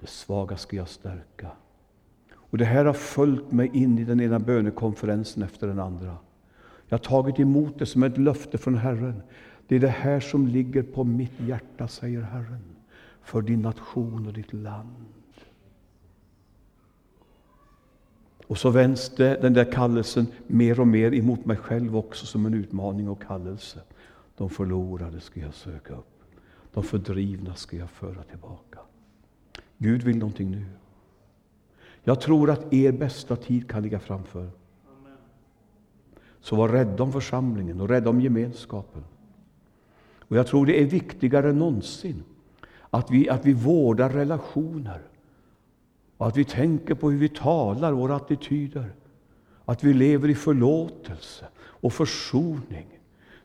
Det 0.00 0.06
svaga 0.06 0.56
ska 0.56 0.76
jag 0.76 0.88
stärka. 0.88 1.50
Och 2.34 2.58
Det 2.58 2.64
här 2.64 2.84
har 2.84 2.92
följt 2.92 3.52
mig 3.52 3.70
in 3.72 3.98
i 3.98 4.04
den 4.04 4.20
ena 4.20 4.38
bönekonferensen 4.38 5.42
efter 5.42 5.66
den 5.66 5.78
andra. 5.78 6.16
Jag 6.88 6.98
har 6.98 7.02
tagit 7.04 7.40
emot 7.40 7.78
det 7.78 7.86
som 7.86 8.02
ett 8.02 8.18
löfte 8.18 8.58
från 8.58 8.74
Herren. 8.74 9.22
Det 9.66 9.76
är 9.76 9.80
det 9.80 9.88
här 9.88 10.20
som 10.20 10.46
ligger 10.46 10.82
på 10.82 11.04
mitt 11.04 11.40
hjärta, 11.40 11.88
säger 11.88 12.20
Herren, 12.20 12.64
för 13.22 13.42
din 13.42 13.62
nation 13.62 14.26
och 14.26 14.32
ditt 14.32 14.52
land. 14.52 15.06
Och 18.46 18.58
så 18.58 18.70
vänds 18.70 19.10
det, 19.16 19.42
den 19.42 19.52
där 19.52 19.72
kallelsen 19.72 20.26
mer 20.46 20.80
och 20.80 20.86
mer 20.86 21.14
emot 21.14 21.44
mig 21.44 21.56
själv 21.56 21.96
också 21.96 22.26
som 22.26 22.46
en 22.46 22.54
utmaning 22.54 23.08
och 23.08 23.22
kallelse. 23.22 23.80
De 24.42 24.50
förlorade 24.50 25.20
ska 25.20 25.40
jag 25.40 25.54
söka 25.54 25.94
upp. 25.94 26.22
De 26.72 26.82
fördrivna 26.82 27.54
ska 27.54 27.76
jag 27.76 27.90
föra 27.90 28.22
tillbaka. 28.22 28.78
Gud 29.78 30.02
vill 30.02 30.18
någonting 30.18 30.50
nu. 30.50 30.64
Jag 32.04 32.20
tror 32.20 32.50
att 32.50 32.72
er 32.72 32.92
bästa 32.92 33.36
tid 33.36 33.70
kan 33.70 33.82
ligga 33.82 34.00
framför. 34.00 34.50
Så 36.40 36.56
var 36.56 36.68
rädda 36.68 37.02
om 37.02 37.12
församlingen 37.12 37.80
och 37.80 37.88
rädda 37.88 38.10
om 38.10 38.20
gemenskapen. 38.20 39.04
Och 40.18 40.36
jag 40.36 40.46
tror 40.46 40.66
det 40.66 40.82
är 40.82 40.86
viktigare 40.86 41.50
än 41.50 41.58
någonsin 41.58 42.22
att 42.90 43.10
vi, 43.10 43.28
att 43.28 43.46
vi 43.46 43.52
vårdar 43.52 44.10
relationer. 44.10 45.02
Och 46.16 46.26
att 46.26 46.36
vi 46.36 46.44
tänker 46.44 46.94
på 46.94 47.10
hur 47.10 47.18
vi 47.18 47.28
talar, 47.28 47.92
våra 47.92 48.16
attityder. 48.16 48.94
Att 49.64 49.84
vi 49.84 49.94
lever 49.94 50.28
i 50.28 50.34
förlåtelse 50.34 51.46
och 51.56 51.92
försoning. 51.92 52.98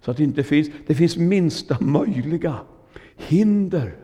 Så 0.07 0.11
att 0.11 0.17
det 0.17 0.23
inte 0.23 0.43
finns, 0.43 0.69
det 0.87 0.95
finns 0.95 1.17
minsta 1.17 1.77
möjliga 1.81 2.59
hinder 3.15 3.95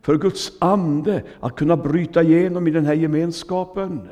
för 0.00 0.18
Guds 0.18 0.52
ande 0.58 1.24
att 1.40 1.56
kunna 1.56 1.76
bryta 1.76 2.22
igenom 2.22 2.66
i 2.66 2.70
den 2.70 2.86
här 2.86 2.94
gemenskapen. 2.94 4.08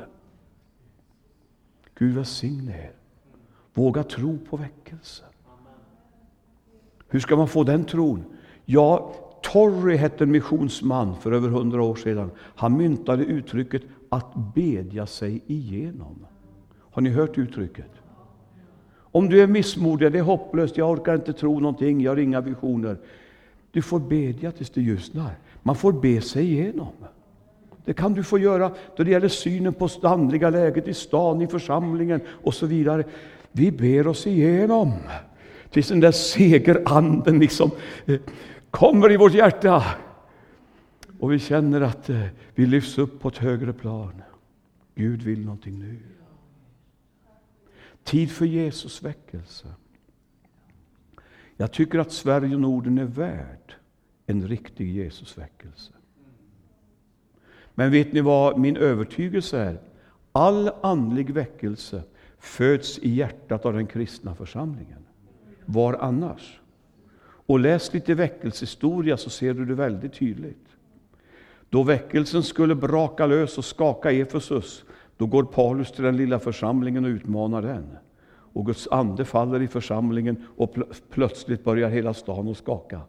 Gud 1.97 2.15
välsigne 2.15 2.71
er. 2.71 2.91
Våga 3.73 4.03
tro 4.03 4.37
på 4.49 4.57
väckelse. 4.57 5.23
Hur 7.07 7.19
ska 7.19 7.35
man 7.35 7.47
få 7.47 7.63
den 7.63 7.85
tron? 7.85 8.23
Ja, 8.65 9.13
Torrey 9.43 9.97
hette 9.97 10.23
en 10.23 10.31
missionsman 10.31 11.15
för 11.15 11.31
över 11.31 11.49
hundra 11.49 11.83
år 11.83 11.95
sedan. 11.95 12.31
Han 12.37 12.77
myntade 12.77 13.23
uttrycket 13.23 13.81
att 14.09 14.53
bedja 14.55 15.05
sig 15.05 15.41
igenom. 15.47 16.25
Har 16.79 17.01
ni 17.01 17.09
hört 17.09 17.37
uttrycket? 17.37 18.00
Om 19.11 19.29
du 19.29 19.41
är 19.41 19.47
missmodig, 19.47 20.11
det 20.11 20.19
är 20.19 20.23
hopplöst, 20.23 20.77
jag 20.77 20.89
orkar 20.89 21.15
inte 21.15 21.33
tro 21.33 21.59
någonting, 21.59 22.01
jag 22.01 22.11
har 22.11 22.17
inga 22.17 22.41
visioner. 22.41 22.97
Du 23.71 23.81
får 23.81 23.99
bedja 23.99 24.51
tills 24.51 24.69
det 24.69 24.81
ljusnar. 24.81 25.31
Man 25.63 25.75
får 25.75 25.91
be 25.91 26.21
sig 26.21 26.51
igenom. 26.51 26.93
Det 27.85 27.93
kan 27.93 28.13
du 28.13 28.23
få 28.23 28.39
göra 28.39 28.71
då 28.95 29.03
det 29.03 29.11
gäller 29.11 29.27
synen 29.27 29.73
på 29.73 29.89
det 30.01 30.09
andliga 30.09 30.49
läget 30.49 30.87
i 30.87 30.93
stan, 30.93 31.41
i 31.41 31.47
församlingen 31.47 32.21
och 32.27 32.53
så 32.53 32.65
vidare. 32.65 33.03
Vi 33.51 33.71
ber 33.71 34.07
oss 34.07 34.27
igenom 34.27 34.93
tills 35.69 35.87
den 35.87 35.99
där 35.99 36.11
segeranden 36.11 37.39
liksom 37.39 37.71
eh, 38.05 38.19
kommer 38.69 39.11
i 39.11 39.17
vårt 39.17 39.33
hjärta. 39.33 39.83
Och 41.19 41.31
vi 41.31 41.39
känner 41.39 41.81
att 41.81 42.09
eh, 42.09 42.25
vi 42.55 42.65
lyfts 42.65 42.97
upp 42.97 43.21
på 43.21 43.27
ett 43.27 43.37
högre 43.37 43.73
plan. 43.73 44.21
Gud 44.95 45.21
vill 45.21 45.45
någonting 45.45 45.79
nu. 45.79 45.97
Tid 48.03 48.31
för 48.31 48.45
Jesus 48.45 49.03
väckelse. 49.03 49.67
Jag 51.57 51.71
tycker 51.71 51.99
att 51.99 52.11
Sverige 52.11 52.55
och 52.55 52.61
Norden 52.61 52.97
är 52.97 53.05
värd 53.05 53.75
en 54.25 54.47
riktig 54.47 54.95
Jesusväckelse. 54.95 55.91
Men 57.75 57.91
vet 57.91 58.13
ni 58.13 58.21
vad 58.21 58.59
min 58.59 58.77
övertygelse 58.77 59.59
är? 59.59 59.79
All 60.31 60.71
andlig 60.81 61.29
väckelse 61.29 62.03
föds 62.39 62.99
i 62.99 63.09
hjärtat 63.09 63.65
av 63.65 63.73
den 63.73 63.87
kristna 63.87 64.35
församlingen. 64.35 65.05
Var 65.65 65.93
annars? 65.93 66.59
Och 67.23 67.59
läs 67.59 67.93
lite 67.93 68.13
väckelsehistoria 68.13 69.17
så 69.17 69.29
ser 69.29 69.53
du 69.53 69.65
det 69.65 69.75
väldigt 69.75 70.13
tydligt. 70.13 70.67
Då 71.69 71.83
väckelsen 71.83 72.43
skulle 72.43 72.75
braka 72.75 73.25
lös 73.25 73.57
och 73.57 73.65
skaka 73.65 74.11
Efesus, 74.11 74.83
då 75.21 75.27
går 75.27 75.43
Paulus 75.43 75.91
till 75.91 76.03
den 76.03 76.17
lilla 76.17 76.39
församlingen 76.39 77.05
och 77.05 77.09
utmanar 77.09 77.61
den. 77.61 77.97
Och 78.27 78.65
Guds 78.65 78.87
ande 78.87 79.25
faller 79.25 79.61
i 79.61 79.67
församlingen 79.67 80.45
och 80.57 80.73
pl 80.73 80.83
plötsligt 81.09 81.63
börjar 81.63 81.89
hela 81.89 82.13
stan 82.13 82.47
att 82.47 82.57
skaka. 82.57 83.01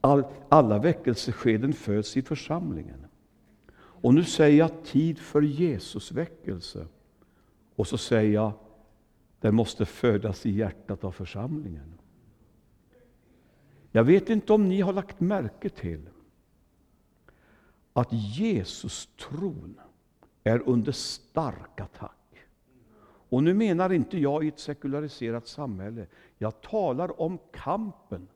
All, 0.00 0.24
alla 0.48 0.78
väckelseskeden 0.78 1.72
föds 1.72 2.16
i 2.16 2.22
församlingen. 2.22 3.06
Och 3.76 4.14
nu 4.14 4.24
säger 4.24 4.58
jag 4.58 4.84
tid 4.84 5.18
för 5.18 5.42
Jesus 5.42 6.12
väckelse. 6.12 6.86
Och 7.76 7.86
så 7.86 7.98
säger 7.98 8.34
jag, 8.34 8.52
den 9.40 9.54
måste 9.54 9.84
födas 9.84 10.46
i 10.46 10.50
hjärtat 10.50 11.04
av 11.04 11.12
församlingen. 11.12 11.98
Jag 13.92 14.04
vet 14.04 14.30
inte 14.30 14.52
om 14.52 14.68
ni 14.68 14.80
har 14.80 14.92
lagt 14.92 15.20
märke 15.20 15.68
till 15.68 16.08
att 17.92 18.12
Jesus 18.12 19.08
tron 19.16 19.80
är 20.46 20.62
under 20.66 20.92
stark 20.92 21.80
attack. 21.80 22.12
Och 23.28 23.42
nu 23.42 23.54
menar 23.54 23.92
inte 23.92 24.18
jag 24.18 24.44
i 24.44 24.48
ett 24.48 24.58
sekulariserat 24.58 25.46
samhälle. 25.46 26.06
Jag 26.38 26.60
talar 26.60 27.20
om 27.20 27.38
kampen 27.52 28.28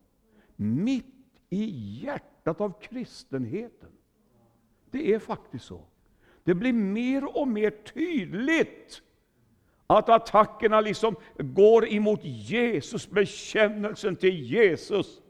mitt 0.57 1.15
i 1.51 1.65
hjärtat 2.05 2.61
av 2.61 2.81
kristenheten. 2.81 3.89
Det 4.91 5.15
är 5.15 5.19
faktiskt 5.19 5.65
så. 5.65 5.81
Det 6.45 6.55
blir 6.55 6.73
mer 6.73 7.39
och 7.39 7.49
mer 7.49 7.71
tydligt 7.71 9.03
att 9.87 10.09
attackerna 10.09 10.81
liksom 10.81 11.17
går 11.39 11.89
emot 11.89 12.21
Jesus, 12.23 13.11
bekännelsen 13.11 14.17
till 14.17 14.43
Jesus. 14.43 15.21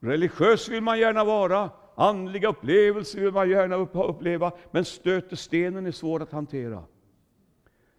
Religiös 0.00 0.68
vill 0.68 0.82
man 0.82 0.98
gärna 0.98 1.24
vara, 1.24 1.70
andliga 1.98 2.48
upplevelser 2.48 3.20
vill 3.20 3.32
man 3.32 3.50
gärna 3.50 3.76
uppleva, 3.76 4.52
men 4.70 4.84
stötestenen 4.84 5.86
är 5.86 5.92
svår 5.92 6.22
att 6.22 6.32
hantera. 6.32 6.84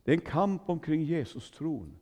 Det 0.04 0.12
är 0.12 0.16
en 0.16 0.22
kamp 0.22 0.62
omkring 0.66 1.04
Jesus-tron. 1.04 1.96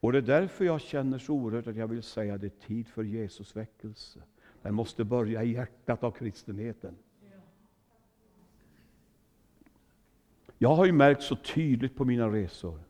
Och 0.00 0.12
det 0.12 0.18
är 0.18 0.22
därför 0.22 0.64
jag 0.64 0.80
känner 0.80 1.18
så 1.18 1.32
oerhört 1.32 1.66
att 1.66 1.76
jag 1.76 1.88
vill 1.88 2.02
säga 2.02 2.34
att 2.34 2.40
det 2.40 2.46
är 2.46 2.66
tid 2.66 2.88
för 2.88 3.02
Jesus 3.02 3.56
väckelse. 3.56 4.20
Den 4.62 4.74
måste 4.74 5.04
börja 5.04 5.42
i 5.42 5.52
hjärtat 5.52 6.04
av 6.04 6.10
kristenheten. 6.10 6.96
Jag 10.58 10.74
har 10.74 10.86
ju 10.86 10.92
märkt 10.92 11.22
så 11.22 11.36
tydligt 11.36 11.96
på 11.96 12.04
mina 12.04 12.28
resor 12.28 12.80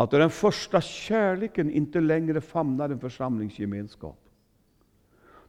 att 0.00 0.10
den 0.10 0.30
första 0.30 0.80
kärleken 0.80 1.70
inte 1.70 2.00
längre 2.00 2.40
famnar 2.40 2.90
en 2.90 3.00
församlingsgemenskap, 3.00 4.27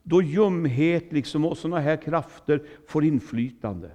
då 0.10 0.22
ljumhet 0.22 1.12
liksom 1.12 1.46
och 1.46 1.58
sådana 1.58 1.80
här 1.80 1.96
krafter 1.96 2.63
får 2.88 3.04
inflytande. 3.04 3.92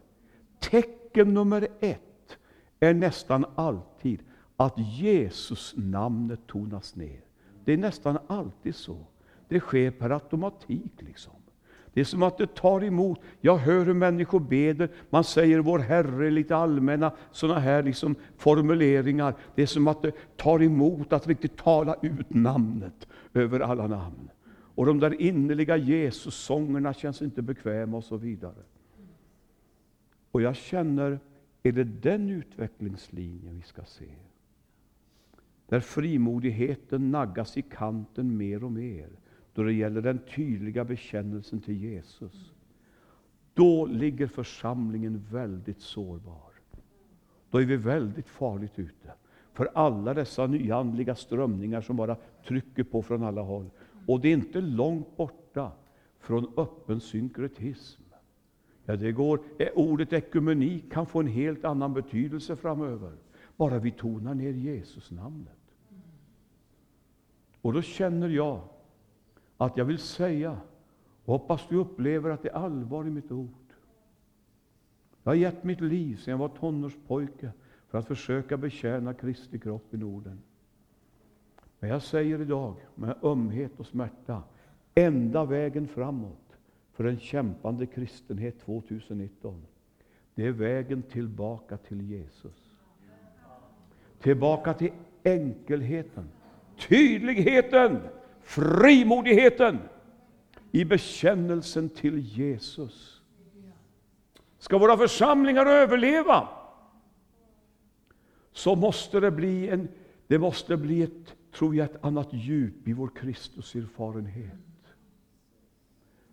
Tecken 0.61 1.35
nummer 1.35 1.69
ett 1.81 2.39
är 2.81 2.95
nästan 2.95 3.45
alltid 3.55 4.23
att 4.57 4.75
Jesus 4.79 5.75
namnet 5.77 6.41
tonas 6.47 6.97
ner. 6.97 7.21
Det 7.65 7.73
är 7.73 7.77
nästan 7.77 8.19
alltid 8.27 8.75
så. 8.75 8.97
Det 9.49 9.61
sker 9.61 9.91
per 9.91 10.11
automatik. 10.11 10.93
liksom. 10.99 11.33
Det 11.93 12.01
är 12.01 12.05
som 12.05 12.23
att 12.23 12.39
det 12.39 12.55
tar 12.55 12.85
emot. 12.85 13.21
Jag 13.41 13.57
hör 13.57 13.85
hur 13.85 13.95
människor 13.95 14.41
beder. 14.41 14.89
Man 15.11 15.25
säger 15.25 15.59
vår 15.59 15.79
Herre, 15.79 16.31
lite 16.31 16.57
allmänna 16.57 17.13
sådana 17.33 17.61
här 17.61 17.83
liksom 17.83 18.15
formuleringar. 18.37 19.35
Det 19.55 19.63
är 19.63 19.67
som 19.67 19.89
att 19.89 20.03
det 20.03 20.37
tar 20.37 20.63
emot 20.63 21.13
att 21.13 21.27
riktigt 21.27 21.57
tala 21.57 21.97
ut 22.03 22.35
namnet 22.35 23.09
över 23.35 23.61
alla 23.61 23.87
namn. 23.87 24.31
Och 24.75 24.87
de 24.87 25.01
där 25.01 25.23
innerliga 25.23 25.77
Jesus-sångerna 25.77 26.95
känns 26.95 27.23
inte 27.23 27.43
bekväma 27.43 27.97
och 27.97 28.05
så 28.05 28.17
vidare. 28.17 28.63
Och 30.31 30.43
jag 30.43 30.57
känner, 30.57 31.19
är 31.63 31.73
det 31.73 31.85
den 31.85 32.31
utvecklingslinjen 32.31 33.57
vi 33.57 33.63
ska 33.63 33.85
se? 33.85 34.09
Där 35.67 35.81
frimodigheten 35.81 37.11
naggas 37.11 37.57
i 37.57 37.63
kanten 37.63 38.37
mer 38.37 38.65
och 38.65 38.73
mer 38.73 39.09
då 39.55 39.63
det 39.63 39.73
gäller 39.73 40.03
den 40.03 40.19
tydliga 40.19 40.85
bekännelsen 40.85 41.61
till 41.61 41.83
Jesus. 41.83 42.53
Då 43.55 43.87
ligger 43.87 44.27
församlingen 44.27 45.25
väldigt 45.31 45.81
sårbar. 45.81 46.53
Då 47.51 47.59
är 47.61 47.65
vi 47.65 47.77
väldigt 47.77 48.29
farligt 48.29 48.79
ute. 48.79 49.13
För 49.53 49.71
alla 49.75 50.15
dessa 50.15 50.47
nyandliga 50.47 51.15
strömningar 51.15 51.81
som 51.81 51.97
bara 51.97 52.17
trycker 52.47 52.85
på 52.85 53.03
från 53.03 53.23
alla 53.23 53.41
håll. 53.43 53.71
Och 54.07 54.21
det 54.21 54.29
är 54.29 54.33
inte 54.33 54.61
långt 54.61 55.17
borta 55.17 55.73
från 56.19 56.53
öppen 56.57 57.01
synkretism. 57.01 58.03
Ja, 58.85 58.97
det 58.97 59.13
går, 59.13 59.41
eh, 59.59 59.69
ordet 59.75 60.13
ekumenik 60.13 60.93
kan 60.93 61.07
få 61.07 61.21
en 61.21 61.27
helt 61.27 61.65
annan 61.65 61.95
betydelse 61.95 62.57
framöver. 62.57 63.13
Bara 63.57 63.79
vi 63.79 63.91
tonar 63.91 64.35
ner 64.35 64.53
Jesus 64.53 65.11
namnet. 65.11 65.53
Och 67.61 67.73
då 67.73 67.83
känner 67.83 68.29
jag 68.29 68.61
att 69.57 69.77
jag 69.77 69.85
vill 69.85 69.99
säga, 69.99 70.59
och 71.25 71.33
hoppas 71.33 71.69
du 71.69 71.77
upplever 71.77 72.31
att 72.31 72.43
det 72.43 72.49
är 72.49 72.55
allvar 72.55 73.07
i 73.07 73.11
mitt 73.11 73.33
ord. 73.33 73.51
Jag 75.23 75.31
har 75.31 75.37
gett 75.37 75.65
mitt 75.65 75.81
liv 75.81 76.17
sedan 76.17 76.31
jag 76.31 76.39
var 76.39 76.49
tonårspojke 76.49 77.53
för 77.89 77.99
att 77.99 78.07
försöka 78.07 78.57
betjäna 78.57 79.15
Kristi 79.15 79.59
kropp 79.59 79.95
i 79.95 79.97
Norden. 79.97 80.43
Men 81.85 81.91
jag 81.93 82.03
säger 82.03 82.41
idag 82.41 82.75
med 82.95 83.15
ömhet 83.23 83.81
och 83.81 83.87
smärta, 83.87 84.43
enda 84.95 85.45
vägen 85.45 85.89
framåt 85.89 86.57
för 86.93 87.05
en 87.05 87.19
kämpande 87.19 87.87
kristenhet 87.87 88.61
2019, 88.65 89.67
det 90.35 90.47
är 90.47 90.51
vägen 90.51 91.03
tillbaka 91.03 91.77
till 91.77 92.11
Jesus. 92.11 92.77
Tillbaka 94.21 94.75
till 94.75 94.93
enkelheten, 95.25 96.29
tydligheten, 96.89 98.01
frimodigheten 98.43 99.79
i 100.73 100.85
bekännelsen 100.85 101.89
till 101.89 102.19
Jesus. 102.19 103.23
Ska 104.59 104.79
våra 104.79 104.97
församlingar 104.97 105.67
överleva, 105.67 106.49
så 108.53 108.75
måste 108.77 109.21
det 109.21 109.31
bli, 109.31 109.69
en, 109.69 109.89
det 110.27 110.39
måste 110.39 110.77
bli 110.77 111.03
ett, 111.03 111.37
tror 111.55 111.77
jag, 111.77 111.85
ett 111.85 112.05
annat 112.05 112.29
djup 112.33 112.89
i 112.89 112.93
vår 112.93 113.09
Kristuserfarenhet. 113.09 114.59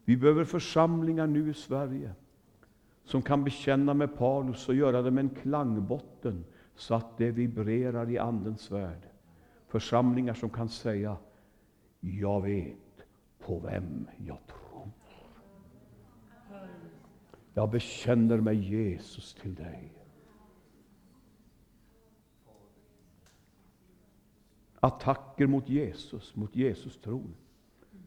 Vi 0.05 0.17
behöver 0.17 0.45
församlingar 0.45 1.27
nu 1.27 1.49
i 1.49 1.53
Sverige 1.53 2.11
som 3.03 3.21
kan 3.21 3.43
bekänna 3.43 3.93
med 3.93 4.17
Paulus 4.17 4.69
och 4.69 4.75
göra 4.75 5.01
det 5.01 5.11
med 5.11 5.23
en 5.23 5.35
klangbotten 5.35 6.45
så 6.75 6.95
att 6.95 7.17
det 7.17 7.31
vibrerar 7.31 8.09
i 8.09 8.17
Andens 8.17 8.71
värld. 8.71 9.01
Församlingar 9.67 10.33
som 10.33 10.49
kan 10.49 10.69
säga 10.69 11.17
Jag 11.99 12.41
vet 12.41 13.05
på 13.39 13.59
vem 13.59 14.07
jag 14.17 14.37
tror. 14.47 14.89
Jag 17.53 17.69
bekänner 17.69 18.37
mig 18.37 18.55
Jesus 18.55 19.33
till 19.33 19.55
dig. 19.55 20.00
Attacker 24.83 25.47
mot 25.47 25.69
Jesus, 25.69 26.35
mot 26.35 26.55
Jesus 26.55 26.97
tron. 26.97 27.33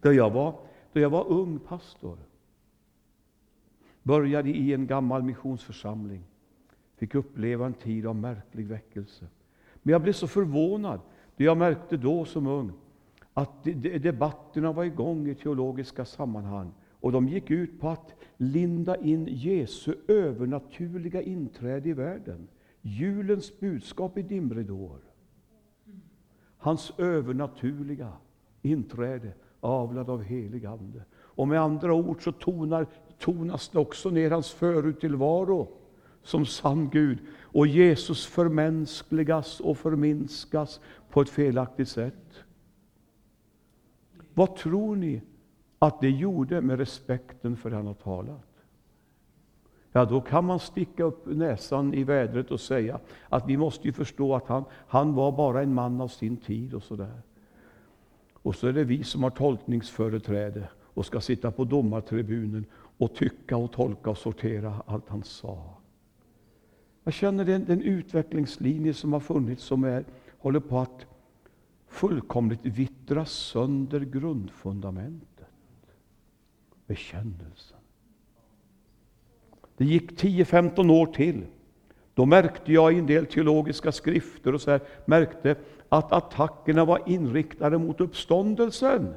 Då 0.00 0.12
jag 0.12 0.30
var, 0.30 0.54
då 0.92 1.00
jag 1.00 1.10
var 1.10 1.28
ung 1.28 1.58
pastor 1.58 2.18
började 4.04 4.50
i 4.50 4.72
en 4.72 4.86
gammal 4.86 5.22
missionsförsamling. 5.22 6.22
Fick 6.96 7.14
uppleva 7.14 7.66
en 7.66 7.74
tid 7.74 8.06
av 8.06 8.16
märklig 8.16 8.66
väckelse. 8.66 9.26
Men 9.82 9.92
jag 9.92 10.02
blev 10.02 10.12
så 10.12 10.28
förvånad, 10.28 11.00
det 11.36 11.44
jag 11.44 11.56
märkte 11.56 11.96
då 11.96 12.24
som 12.24 12.46
ung, 12.46 12.72
att 13.34 13.64
debatterna 14.00 14.72
var 14.72 14.84
igång 14.84 15.28
i 15.28 15.34
teologiska 15.34 16.04
sammanhang. 16.04 16.72
Och 17.00 17.12
de 17.12 17.28
gick 17.28 17.50
ut 17.50 17.80
på 17.80 17.88
att 17.88 18.14
linda 18.36 18.96
in 18.96 19.28
Jesu 19.30 19.94
övernaturliga 20.08 21.22
inträde 21.22 21.88
i 21.88 21.92
världen. 21.92 22.48
Julens 22.80 23.60
budskap 23.60 24.18
i 24.18 24.22
dimridåer. 24.22 25.00
Hans 26.64 26.92
övernaturliga 26.98 28.12
inträde, 28.62 29.32
avlad 29.60 30.10
av 30.10 30.22
helig 30.22 30.66
Ande. 30.66 31.04
Och 31.14 31.48
med 31.48 31.60
andra 31.60 31.94
ord 31.94 32.24
så 32.24 32.32
tonar, 32.32 32.86
tonas 33.18 33.68
det 33.68 33.78
också 33.78 34.10
ner 34.10 34.30
hans 34.30 34.50
förut 34.50 35.04
som 36.22 36.46
sann 36.46 36.90
Gud. 36.90 37.18
Och 37.42 37.66
Jesus 37.66 38.26
förmänskligas 38.26 39.60
och 39.60 39.78
förminskas 39.78 40.80
på 41.10 41.20
ett 41.20 41.30
felaktigt 41.30 41.88
sätt. 41.88 42.44
Vad 44.34 44.56
tror 44.56 44.96
ni 44.96 45.22
att 45.78 46.00
det 46.00 46.10
gjorde 46.10 46.60
med 46.60 46.78
respekten 46.78 47.56
för 47.56 47.70
det 47.70 47.76
han 47.76 47.86
har 47.86 47.94
talat? 47.94 48.53
Ja, 49.96 50.04
då 50.04 50.20
kan 50.20 50.44
man 50.44 50.60
sticka 50.60 51.04
upp 51.04 51.26
näsan 51.26 51.94
i 51.94 52.04
vädret 52.04 52.50
och 52.50 52.60
säga 52.60 53.00
att 53.28 53.48
vi 53.48 53.56
måste 53.56 53.86
ju 53.86 53.92
förstå 53.92 54.34
att 54.34 54.48
han, 54.48 54.64
han 54.70 55.14
var 55.14 55.32
bara 55.32 55.62
en 55.62 55.74
man 55.74 56.00
av 56.00 56.08
sin 56.08 56.36
tid 56.36 56.74
och 56.74 56.82
sådär. 56.82 57.22
Och 58.32 58.54
så 58.54 58.66
är 58.66 58.72
det 58.72 58.84
vi 58.84 59.04
som 59.04 59.22
har 59.22 59.30
tolkningsföreträde 59.30 60.68
och 60.82 61.06
ska 61.06 61.20
sitta 61.20 61.50
på 61.50 61.64
domartribunen 61.64 62.64
och 62.74 63.14
tycka 63.14 63.56
och 63.56 63.72
tolka 63.72 64.10
och 64.10 64.18
sortera 64.18 64.82
allt 64.86 65.08
han 65.08 65.22
sa. 65.22 65.74
Jag 67.04 67.14
känner 67.14 67.44
den, 67.44 67.64
den 67.64 67.82
utvecklingslinje 67.82 68.94
som 68.94 69.12
har 69.12 69.20
funnits 69.20 69.64
som 69.64 69.84
är, 69.84 70.04
håller 70.38 70.60
på 70.60 70.78
att 70.78 71.06
fullkomligt 71.86 72.66
vittra 72.66 73.24
sönder 73.24 74.00
grundfundamentet. 74.00 75.48
Bekännelse. 76.86 77.73
Det 79.84 79.88
gick 79.88 80.12
10-15 80.12 80.90
år 80.90 81.06
till. 81.06 81.42
Då 82.14 82.26
märkte 82.26 82.72
jag 82.72 82.92
i 82.92 82.98
en 82.98 83.06
del 83.06 83.26
teologiska 83.26 83.92
skrifter 83.92 84.54
och 84.54 84.60
så 84.60 84.70
här, 84.70 84.80
märkte 85.04 85.56
att 85.88 86.12
attackerna 86.12 86.84
var 86.84 87.02
inriktade 87.06 87.78
mot 87.78 88.00
uppståndelsen. 88.00 89.14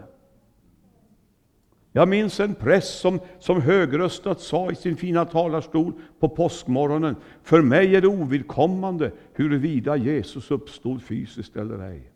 Jag 1.91 2.09
minns 2.09 2.39
en 2.39 2.55
präst 2.55 2.99
som, 2.99 3.19
som 3.39 3.61
högröstat 3.61 4.41
sa 4.41 4.71
i 4.71 4.75
sin 4.75 4.97
fina 4.97 5.25
talarstol 5.25 5.93
på 6.19 6.29
påskmorgonen, 6.29 7.15
för 7.43 7.61
mig 7.61 7.95
är 7.95 8.01
det 8.01 8.07
ovidkommande 8.07 9.11
huruvida 9.33 9.95
Jesus 9.95 10.51
uppstod 10.51 11.03
fysiskt 11.03 11.55
eller 11.55 11.79
ej. 11.79 12.11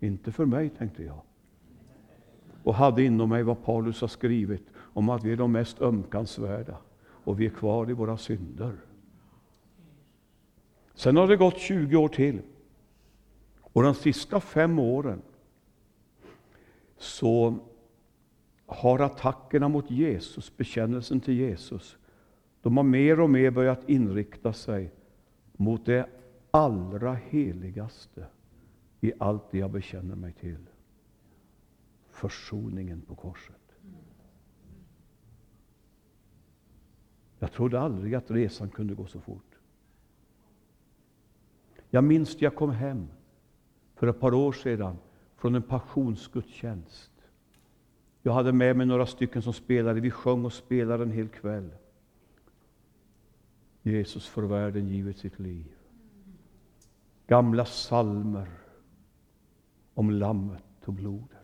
Inte 0.00 0.32
för 0.32 0.44
mig, 0.44 0.70
tänkte 0.70 1.02
jag. 1.02 1.20
Och 2.62 2.74
hade 2.74 3.02
inom 3.02 3.28
mig 3.28 3.42
vad 3.42 3.64
Paulus 3.64 4.00
har 4.00 4.08
skrivit 4.08 4.66
om 4.76 5.08
att 5.08 5.24
vi 5.24 5.32
är 5.32 5.36
de 5.36 5.52
mest 5.52 5.82
ömkansvärda 5.82 6.76
och 7.24 7.40
vi 7.40 7.46
är 7.46 7.50
kvar 7.50 7.90
i 7.90 7.92
våra 7.92 8.16
synder. 8.16 8.76
Sen 10.94 11.16
har 11.16 11.28
det 11.28 11.36
gått 11.36 11.58
20 11.58 11.96
år 11.96 12.08
till. 12.08 12.40
Och 13.60 13.82
de 13.82 13.94
sista 13.94 14.40
fem 14.40 14.78
åren 14.78 15.22
så 16.96 17.58
har 18.66 18.98
attackerna 18.98 19.68
mot 19.68 19.90
Jesus, 19.90 20.56
bekännelsen 20.56 21.20
till 21.20 21.34
Jesus, 21.34 21.96
de 22.62 22.76
har 22.76 22.84
mer 22.84 23.20
och 23.20 23.30
mer 23.30 23.50
börjat 23.50 23.88
inrikta 23.88 24.52
sig 24.52 24.92
mot 25.52 25.86
det 25.86 26.06
allra 26.50 27.14
heligaste 27.14 28.26
i 29.00 29.12
allt 29.18 29.50
det 29.50 29.58
jag 29.58 29.70
bekänner 29.70 30.16
mig 30.16 30.32
till. 30.32 30.66
Försoningen 32.10 33.00
på 33.00 33.14
korset. 33.14 33.59
Jag 37.42 37.52
trodde 37.52 37.80
aldrig 37.80 38.14
att 38.14 38.30
resan 38.30 38.68
kunde 38.68 38.94
gå 38.94 39.06
så 39.06 39.20
fort. 39.20 39.58
Jag 41.90 42.04
minns 42.04 42.34
när 42.34 42.42
jag 42.42 42.54
kom 42.54 42.70
hem 42.70 43.08
för 43.94 44.06
ett 44.06 44.20
par 44.20 44.34
år 44.34 44.52
sedan 44.52 44.96
från 45.36 45.54
en 45.54 45.62
passionsgudstjänst. 45.62 47.12
Jag 48.22 48.32
hade 48.32 48.52
med 48.52 48.76
mig 48.76 48.86
några 48.86 49.06
stycken 49.06 49.42
som 49.42 49.52
spelade. 49.52 50.00
Vi 50.00 50.10
sjöng 50.10 50.44
och 50.44 50.52
spelade 50.52 51.02
en 51.02 51.10
hel 51.10 51.28
kväll. 51.28 51.70
Jesus 53.82 54.26
för 54.28 54.42
världen 54.42 54.88
givit 54.88 55.18
sitt 55.18 55.38
liv. 55.38 55.66
Gamla 57.26 57.64
salmer 57.64 58.48
om 59.94 60.10
lammet 60.10 60.64
och 60.84 60.92
blodet. 60.92 61.36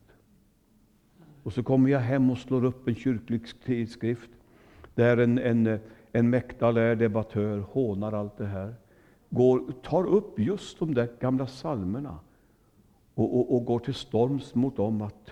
Och 1.43 1.53
så 1.53 1.63
kommer 1.63 1.91
jag 1.91 2.01
hem 2.01 2.31
och 2.31 2.39
slår 2.39 2.65
upp 2.65 2.89
en 2.89 2.95
kyrklig 2.95 3.43
tidskrift 3.65 4.31
där 4.97 5.17
en, 5.17 5.39
en, 5.39 5.79
en 6.13 6.31
mäktalärd 6.31 6.99
debattör 6.99 7.59
hånar 7.59 8.13
allt 8.13 8.39
det 8.39 8.47
här. 8.47 8.75
Går, 9.31 9.73
tar 9.83 10.07
upp 10.07 10.39
just 10.39 10.79
de 10.79 10.95
där 10.95 11.09
gamla 11.21 11.47
salmerna 11.47 12.19
och, 13.15 13.39
och, 13.39 13.57
och 13.57 13.65
går 13.65 13.79
till 13.79 13.95
storms 13.95 14.55
mot 14.55 14.77
dem. 14.77 15.03
att 15.03 15.31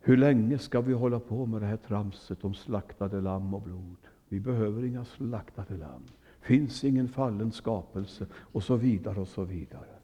Hur 0.00 0.16
länge 0.16 0.58
ska 0.58 0.80
vi 0.80 0.92
hålla 0.92 1.20
på 1.20 1.46
med 1.46 1.60
det 1.60 1.66
här 1.66 1.76
tramset 1.76 2.44
om 2.44 2.54
slaktade 2.54 3.20
lamm 3.20 3.54
och 3.54 3.62
blod? 3.62 3.96
Vi 4.28 4.40
behöver 4.40 4.84
inga 4.84 5.04
slaktade 5.04 5.76
lamm. 5.76 6.02
finns 6.40 6.84
ingen 6.84 7.08
fallen 7.08 7.52
skapelse 7.52 8.26
och 8.34 8.62
så 8.62 8.76
vidare 8.76 9.20
och 9.20 9.28
så 9.28 9.44
vidare. 9.44 9.96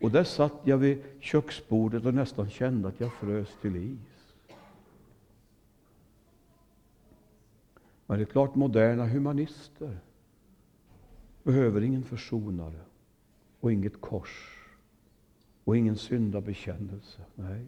Och 0.00 0.10
där 0.10 0.24
satt 0.24 0.60
jag 0.64 0.78
vid 0.78 1.02
köksbordet 1.20 2.06
och 2.06 2.14
nästan 2.14 2.50
kände 2.50 2.88
att 2.88 3.00
jag 3.00 3.12
frös 3.12 3.48
till 3.62 3.76
is. 3.76 3.98
Men 8.08 8.18
det 8.18 8.24
är 8.24 8.26
klart, 8.26 8.54
moderna 8.54 9.06
humanister 9.06 9.98
behöver 11.42 11.80
ingen 11.80 12.02
försonare 12.02 12.80
och 13.60 13.72
inget 13.72 14.00
kors 14.00 14.58
och 15.64 15.76
ingen 15.76 15.96
syndabekännelse. 15.96 17.20
Nej. 17.34 17.66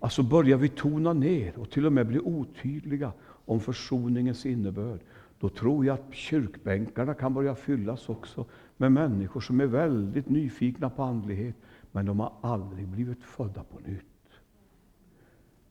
Alltså 0.00 0.22
börjar 0.22 0.58
vi 0.58 0.68
tona 0.68 1.12
ner 1.12 1.58
och 1.58 1.70
till 1.70 1.86
och 1.86 1.92
med 1.92 2.06
bli 2.06 2.18
otydliga 2.18 3.12
om 3.22 3.60
försoningens 3.60 4.46
innebörd, 4.46 5.00
då 5.40 5.48
tror 5.48 5.86
jag 5.86 5.94
att 5.94 6.14
kyrkbänkarna 6.14 7.14
kan 7.14 7.34
börja 7.34 7.54
fyllas 7.54 8.08
också 8.08 8.46
med 8.76 8.92
människor 8.92 9.40
som 9.40 9.60
är 9.60 9.66
väldigt 9.66 10.28
nyfikna 10.28 10.90
på 10.90 11.02
andlighet, 11.02 11.56
men 11.92 12.06
de 12.06 12.20
har 12.20 12.32
aldrig 12.40 12.88
blivit 12.88 13.24
födda 13.24 13.64
på 13.64 13.78
nytt. 13.78 14.15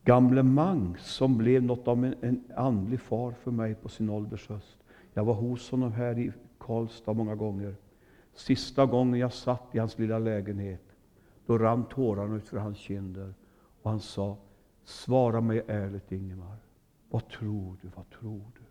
Gamle 0.05 0.43
Mangs, 0.43 1.05
som 1.05 1.37
blev 1.37 1.63
något 1.63 1.87
av 1.87 2.05
en, 2.05 2.15
en 2.21 2.43
andlig 2.55 2.99
far 2.99 3.31
för 3.31 3.51
mig 3.51 3.75
på 3.75 3.89
sin 3.89 4.09
ålders 4.09 4.49
höst. 4.49 4.77
Jag 5.13 5.25
var 5.25 5.33
hos 5.33 5.71
honom 5.71 5.91
här 5.91 6.19
i 6.19 6.31
Karlstad 6.57 7.13
många 7.13 7.35
gånger. 7.35 7.75
Sista 8.33 8.85
gången 8.85 9.19
jag 9.19 9.33
satt 9.33 9.75
i 9.75 9.79
hans 9.79 9.99
lilla 9.99 10.19
lägenhet, 10.19 10.83
då 11.45 11.57
rann 11.57 11.85
tårarna 11.85 12.35
ut 12.35 12.47
för 12.47 12.57
hans 12.57 12.77
kinder. 12.77 13.33
Och 13.81 13.91
han 13.91 13.99
sa, 13.99 14.37
svara 14.83 15.41
mig 15.41 15.63
ärligt 15.67 16.11
Ingemar. 16.11 16.57
Vad 17.09 17.29
tror 17.29 17.77
du, 17.81 17.87
vad 17.95 18.09
tror 18.09 18.51
du? 18.53 18.61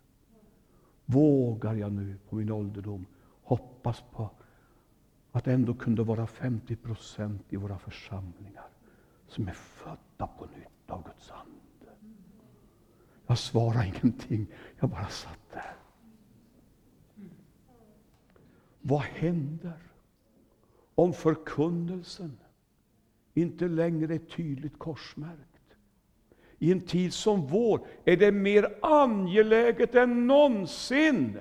Vågar 1.05 1.75
jag 1.75 1.93
nu 1.93 2.17
på 2.29 2.37
min 2.37 2.51
ålderdom 2.51 3.07
hoppas 3.43 4.05
på 4.13 4.31
att 5.33 5.45
det 5.45 5.53
ändå 5.53 5.75
kunde 5.75 6.03
vara 6.03 6.27
50 6.27 6.77
procent 6.77 7.43
i 7.49 7.57
våra 7.57 7.79
församlingar 7.79 8.67
som 9.29 9.49
är 9.49 9.53
födda 9.53 10.27
på 10.39 10.45
nytt 10.45 10.74
av 10.91 11.03
Guds 11.05 11.31
ande. 11.31 11.93
Jag 13.27 13.39
svarade 13.39 13.87
ingenting, 13.87 14.47
jag 14.81 14.91
bara 14.91 15.09
satt 15.09 15.51
där. 15.53 15.75
Vad 18.81 19.01
händer 19.01 19.79
om 20.95 21.13
förkunnelsen 21.13 22.39
inte 23.35 23.69
längre 23.69 24.15
är 24.15 24.19
tydligt 24.19 24.79
korsmärkt. 24.79 25.55
I 26.59 26.73
en 26.73 26.81
tid 26.81 27.15
som 27.15 27.47
vår 27.47 27.87
är 28.05 28.17
det 28.17 28.33
mer 28.33 28.79
angeläget 28.83 29.95
än 29.95 30.27
någonsin 30.27 31.39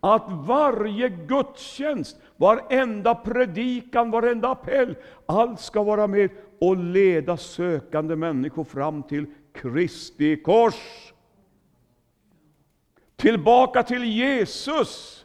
att 0.00 0.46
varje 0.46 1.08
gudstjänst, 1.08 2.20
varenda 2.36 3.14
predikan, 3.14 4.10
varenda 4.10 4.48
appell, 4.48 4.96
allt 5.26 5.60
ska 5.60 5.82
vara 5.82 6.06
med 6.06 6.30
och 6.60 6.76
leda 6.76 7.36
sökande 7.36 8.16
människor 8.16 8.64
fram 8.64 9.02
till 9.02 9.26
Kristi 9.52 10.42
kors. 10.42 11.12
Tillbaka 13.16 13.82
till 13.82 14.04
Jesus. 14.04 15.20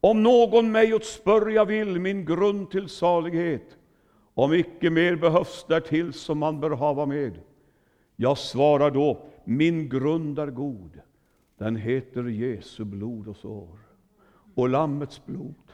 Om 0.00 0.22
någon 0.22 0.72
mig 0.72 0.94
åt 0.94 1.04
spörja 1.04 1.64
vill, 1.64 2.00
min 2.00 2.24
grund 2.24 2.70
till 2.70 2.88
salighet, 2.88 3.76
om 4.34 4.54
icke 4.54 4.90
mer 4.90 5.16
behövs 5.16 5.64
därtill 5.68 6.12
som 6.12 6.38
man 6.38 6.60
bör 6.60 6.70
hava 6.70 7.06
med. 7.06 7.40
Jag 8.16 8.38
svarar 8.38 8.90
då, 8.90 9.26
min 9.44 9.88
grund 9.88 10.38
är 10.38 10.46
god, 10.46 11.00
den 11.58 11.76
heter 11.76 12.24
Jesu 12.24 12.84
blod 12.84 13.28
och 13.28 13.36
sår. 13.36 13.78
Och 14.54 14.68
Lammets 14.68 15.26
blod 15.26 15.65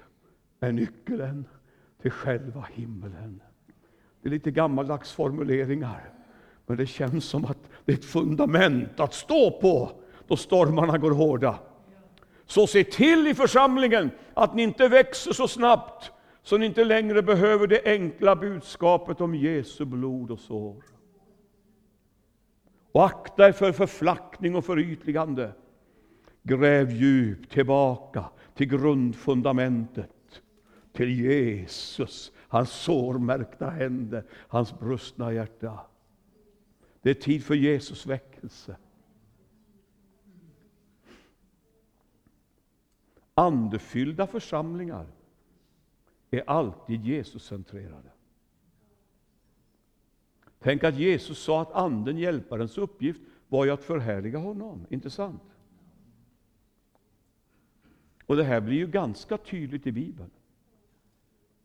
är 0.67 0.73
nyckeln 0.73 1.45
till 2.03 2.11
själva 2.11 2.67
himmelen. 2.73 3.41
Det 4.23 4.29
är 4.29 4.31
lite 4.31 4.51
gammaldags 4.51 5.13
formuleringar, 5.13 6.11
men 6.67 6.77
det 6.77 6.87
känns 6.87 7.25
som 7.25 7.45
att 7.45 7.59
det 7.85 7.93
är 7.93 7.97
ett 7.97 8.05
fundament 8.05 9.01
att 9.01 9.15
stå 9.15 9.51
på 9.61 9.93
då 10.27 10.37
stormarna 10.37 10.99
går 10.99 11.11
hårda. 11.11 11.59
Så 12.47 12.67
se 12.67 12.85
till 12.85 13.27
i 13.27 13.35
församlingen 13.35 14.11
att 14.35 14.55
ni 14.55 14.63
inte 14.63 14.89
växer 14.89 15.33
så 15.33 15.49
snabbt 15.49 16.13
så 16.43 16.59
ni 16.59 16.67
inte 16.67 16.85
längre 16.85 17.23
behöver 17.23 17.67
det 17.67 17.83
enkla 17.85 18.37
budskapet 18.37 19.21
om 19.21 19.35
Jesu 19.35 19.85
blod 19.85 20.31
och 20.31 20.41
sår. 20.41 20.83
Och 22.93 23.05
akta 23.05 23.49
er 23.49 23.53
för 23.53 23.73
förflackning 23.73 24.57
och 24.57 24.65
förytligande. 24.65 25.53
Gräv 26.43 26.91
djupt 26.91 27.53
tillbaka 27.53 28.25
till 28.55 28.69
grundfundamentet, 28.69 30.11
till 30.93 31.21
Jesus, 31.21 32.33
hans 32.39 32.71
sårmärkta 32.71 33.71
händer, 33.71 34.25
hans 34.31 34.79
brustna 34.79 35.33
hjärta. 35.33 35.81
Det 37.03 37.11
är 37.11 37.15
tid 37.15 37.45
för 37.45 37.55
Jesus 37.55 38.07
väckelse. 38.07 38.77
Andefyllda 43.35 44.27
församlingar 44.27 45.07
är 46.31 46.51
alltid 46.51 47.05
Jesuscentrerade. 47.05 48.11
Tänk 50.59 50.85
att 50.85 50.99
Jesus 50.99 51.39
sa 51.39 51.63
att 51.63 51.73
Anden, 51.73 52.19
Hjälparens 52.19 52.79
uppgift, 52.79 53.21
var 53.49 53.65
ju 53.65 53.71
att 53.71 53.85
förhärliga 53.85 54.39
honom. 54.39 54.87
Inte 54.91 55.11
sant? 55.11 55.43
Och 58.27 58.37
det 58.37 58.45
här 58.45 58.61
blir 58.61 58.77
ju 58.77 58.87
ganska 58.87 59.39
tydligt 59.39 59.87
i 59.87 59.93
Bibeln. 59.93 60.31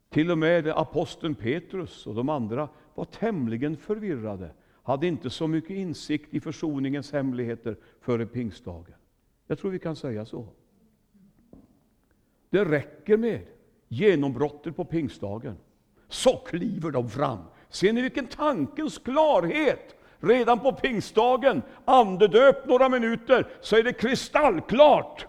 Till 0.09 0.31
och 0.31 0.37
med 0.37 0.67
aposteln 0.67 1.35
Petrus 1.35 2.07
och 2.07 2.15
de 2.15 2.29
andra 2.29 2.69
var 2.95 3.05
tämligen 3.05 3.77
förvirrade, 3.77 4.51
hade 4.83 5.07
inte 5.07 5.29
så 5.29 5.47
mycket 5.47 5.69
insikt 5.69 6.33
i 6.33 6.39
försoningens 6.39 7.11
hemligheter 7.11 7.77
före 8.01 8.25
pingstdagen. 8.25 8.95
Jag 9.47 9.59
tror 9.59 9.71
vi 9.71 9.79
kan 9.79 9.95
säga 9.95 10.25
så. 10.25 10.47
Det 12.49 12.65
räcker 12.65 13.17
med 13.17 13.41
genombrottet 13.87 14.75
på 14.75 14.85
pingstdagen. 14.85 15.57
Så 16.07 16.37
kliver 16.37 16.91
de 16.91 17.09
fram. 17.09 17.39
Ser 17.69 17.93
ni 17.93 18.01
vilken 18.01 18.27
tankens 18.27 18.97
klarhet? 18.97 19.95
Redan 20.19 20.59
på 20.59 20.71
pingstdagen, 20.71 21.61
andedöpt 21.85 22.67
några 22.67 22.89
minuter, 22.89 23.47
så 23.61 23.75
är 23.75 23.83
det 23.83 23.93
kristallklart. 23.93 25.25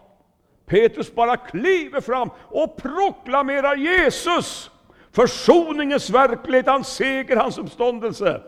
Petrus 0.69 1.15
bara 1.15 1.37
kliver 1.37 2.01
fram 2.01 2.31
och 2.39 2.77
proklamerar 2.77 3.77
Jesus, 3.77 4.71
försoningens 5.13 6.11
verklighet, 6.11 6.67
hans 6.67 6.89
seger, 6.89 7.37
hans 7.37 7.59
uppståndelse. 7.59 8.43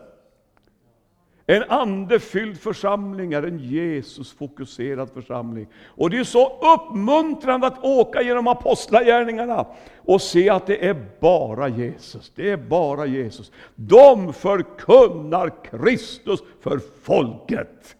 En 1.46 1.62
andefylld 1.68 2.60
församling 2.60 3.32
är 3.32 3.42
en 3.42 3.58
Jesus-fokuserad 3.58 5.10
församling. 5.10 5.66
Och 5.86 6.10
det 6.10 6.18
är 6.18 6.24
så 6.24 6.74
uppmuntrande 6.74 7.66
att 7.66 7.84
åka 7.84 8.22
genom 8.22 8.46
apostlagärningarna 8.46 9.66
och 9.98 10.22
se 10.22 10.50
att 10.50 10.66
det 10.66 10.88
är 10.88 11.06
bara 11.20 11.68
Jesus. 11.68 12.32
Det 12.34 12.50
är 12.50 12.56
bara 12.56 13.06
Jesus. 13.06 13.52
De 13.74 14.32
förkunnar 14.32 15.64
Kristus 15.64 16.40
för 16.60 16.80
folket. 17.02 17.96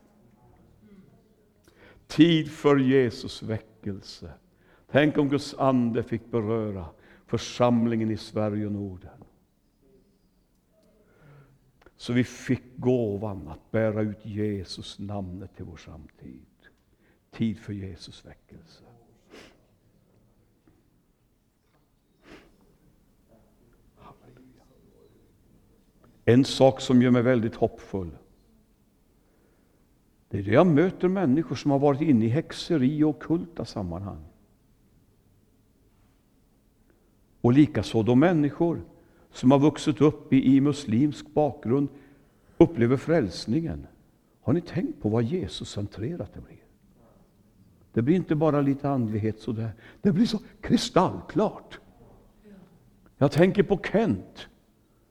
Tid 2.06 2.52
för 2.52 2.76
Jesus 2.76 3.42
väckelse. 3.80 4.32
Tänk 4.90 5.18
om 5.18 5.28
Guds 5.28 5.54
ande 5.54 6.02
fick 6.02 6.30
beröra 6.30 6.86
församlingen 7.26 8.10
i 8.10 8.16
Sverige 8.16 8.66
och 8.66 8.72
Norden. 8.72 9.24
Så 11.96 12.12
vi 12.12 12.24
fick 12.24 12.62
gåvan 12.76 13.48
att 13.48 13.70
bära 13.70 14.02
ut 14.02 14.26
Jesus 14.26 14.98
namnet 14.98 15.56
till 15.56 15.64
vår 15.64 15.76
samtid. 15.76 16.46
Tid 17.30 17.58
för 17.58 17.72
Jesus 17.72 18.26
väckelse. 18.26 18.82
En 26.24 26.44
sak 26.44 26.80
som 26.80 27.02
gör 27.02 27.10
mig 27.10 27.22
väldigt 27.22 27.54
hoppfull. 27.54 28.16
Det 30.30 30.38
är 30.38 30.42
det 30.42 30.50
jag 30.50 30.66
möter 30.66 31.08
människor 31.08 31.56
som 31.56 31.70
har 31.70 31.78
varit 31.78 32.00
inne 32.00 32.24
i 32.24 32.28
häxeri 32.28 33.04
och 33.04 33.22
kulta 33.22 33.64
sammanhang. 33.64 34.24
Och 37.40 37.52
likaså 37.52 38.02
de 38.02 38.18
människor 38.18 38.82
som 39.32 39.50
har 39.50 39.58
vuxit 39.58 40.00
upp 40.00 40.32
i, 40.32 40.56
i 40.56 40.60
muslimsk 40.60 41.34
bakgrund 41.34 41.88
upplever 42.58 42.96
frälsningen. 42.96 43.86
Har 44.42 44.52
ni 44.52 44.60
tänkt 44.60 45.02
på 45.02 45.08
vad 45.08 45.24
Jesus-centrerat 45.24 46.34
det 46.34 46.40
blir? 46.40 46.64
Det 47.92 48.02
blir 48.02 48.16
inte 48.16 48.34
bara 48.34 48.60
lite 48.60 48.88
andlighet 48.90 49.40
sådär. 49.40 49.70
Det 50.02 50.12
blir 50.12 50.26
så 50.26 50.38
kristallklart. 50.60 51.80
Jag 53.18 53.32
tänker 53.32 53.62
på 53.62 53.80
Kent, 53.92 54.48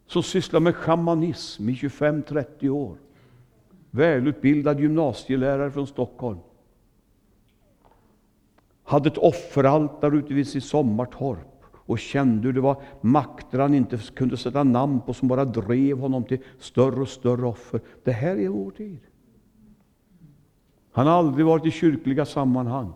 som 0.08 0.23
sysslar 0.23 0.60
med 0.60 0.75
shamanism 0.75 1.69
i 1.69 1.73
25-30 1.73 2.69
år. 2.69 2.97
Välutbildad 3.91 4.80
gymnasielärare 4.80 5.71
från 5.71 5.88
Stockholm. 5.88 6.39
Hade 8.84 9.10
ett 9.10 9.17
offeraltare 9.17 10.17
ute 10.17 10.34
vid 10.34 10.47
sitt 10.47 10.63
sommartorp 10.63 11.63
och 11.89 11.99
kände 11.99 12.47
hur 12.47 12.54
det 12.54 12.62
var 12.62 12.82
makter 13.02 13.60
han 13.60 13.73
inte 13.73 13.97
kunde 13.97 14.38
sätta 14.38 14.63
namn 14.63 15.02
på 15.02 15.13
som 15.13 15.28
bara 15.28 15.45
drev 15.45 15.99
honom 15.99 16.23
till 16.23 16.39
större 16.60 17.02
och 17.02 17.10
större 17.10 17.45
offer. 17.45 17.82
Det 18.04 18.12
här 18.12 18.38
är 18.38 18.49
vår 18.49 18.71
tid. 18.71 18.99
Han 20.91 21.08
har 21.08 21.13
aldrig 21.13 21.45
varit 21.45 21.65
i 21.65 21.71
kyrkliga 21.71 22.25
sammanhang. 22.25 22.93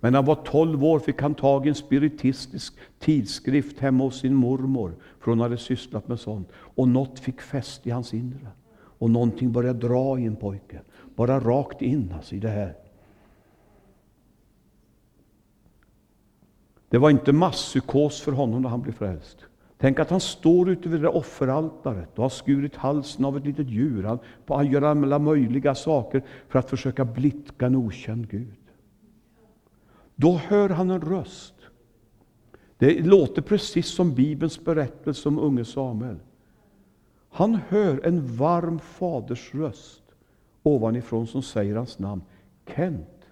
Men 0.00 0.12
när 0.12 0.18
han 0.18 0.26
var 0.26 0.34
12 0.34 0.84
år 0.84 0.98
fick 0.98 1.22
han 1.22 1.34
tag 1.34 1.66
i 1.66 1.68
en 1.68 1.74
spiritistisk 1.74 2.74
tidskrift 2.98 3.78
hemma 3.78 4.04
hos 4.04 4.20
sin 4.20 4.34
mormor, 4.34 4.94
för 5.20 5.30
hon 5.30 5.40
hade 5.40 5.58
sysslat 5.58 6.08
med 6.08 6.20
sånt. 6.20 6.48
Och 6.52 6.88
något 6.88 7.18
fick 7.18 7.40
fäste 7.40 7.88
i 7.88 7.92
hans 7.92 8.14
inre. 8.14 8.48
Och 8.98 9.10
någonting 9.10 9.52
börjar 9.52 9.74
dra 9.74 10.18
i 10.18 10.24
en 10.24 10.36
pojke, 10.36 10.80
bara 11.14 11.40
rakt 11.40 11.82
in 11.82 12.12
alltså, 12.16 12.34
i 12.34 12.38
det 12.38 12.48
här. 12.48 12.74
Det 16.88 16.98
var 16.98 17.10
inte 17.10 17.32
masspsykos 17.32 18.20
för 18.20 18.32
honom 18.32 18.62
när 18.62 18.68
han 18.68 18.82
blev 18.82 18.92
frälst. 18.92 19.38
Tänk 19.78 19.98
att 19.98 20.10
han 20.10 20.20
står 20.20 20.70
ute 20.70 20.88
vid 20.88 21.02
det 21.02 21.08
offeraltaret 21.08 22.08
och 22.14 22.22
har 22.22 22.30
skurit 22.30 22.76
halsen 22.76 23.24
av 23.24 23.36
ett 23.36 23.44
litet 23.46 23.68
djur. 23.68 24.02
Han, 24.02 24.18
han 24.46 24.70
gör 24.70 24.82
alla 24.82 25.18
möjliga 25.18 25.74
saker 25.74 26.22
för 26.48 26.58
att 26.58 26.70
försöka 26.70 27.04
blidka 27.04 27.66
en 27.66 27.76
okänd 27.76 28.30
Gud. 28.30 28.54
Då 30.14 30.32
hör 30.32 30.68
han 30.68 30.90
en 30.90 31.00
röst. 31.00 31.54
Det 32.78 33.06
låter 33.06 33.42
precis 33.42 33.86
som 33.86 34.14
Bibelns 34.14 34.64
berättelse 34.64 35.28
om 35.28 35.38
unge 35.38 35.64
Samuel. 35.64 36.16
Han 37.30 37.54
hör 37.54 38.06
en 38.06 38.36
varm 38.36 38.78
faders 38.78 39.54
röst 39.54 40.02
ovanifrån 40.62 41.26
som 41.26 41.42
säger 41.42 41.76
hans 41.76 41.98
namn. 41.98 42.22
Kent, 42.66 43.26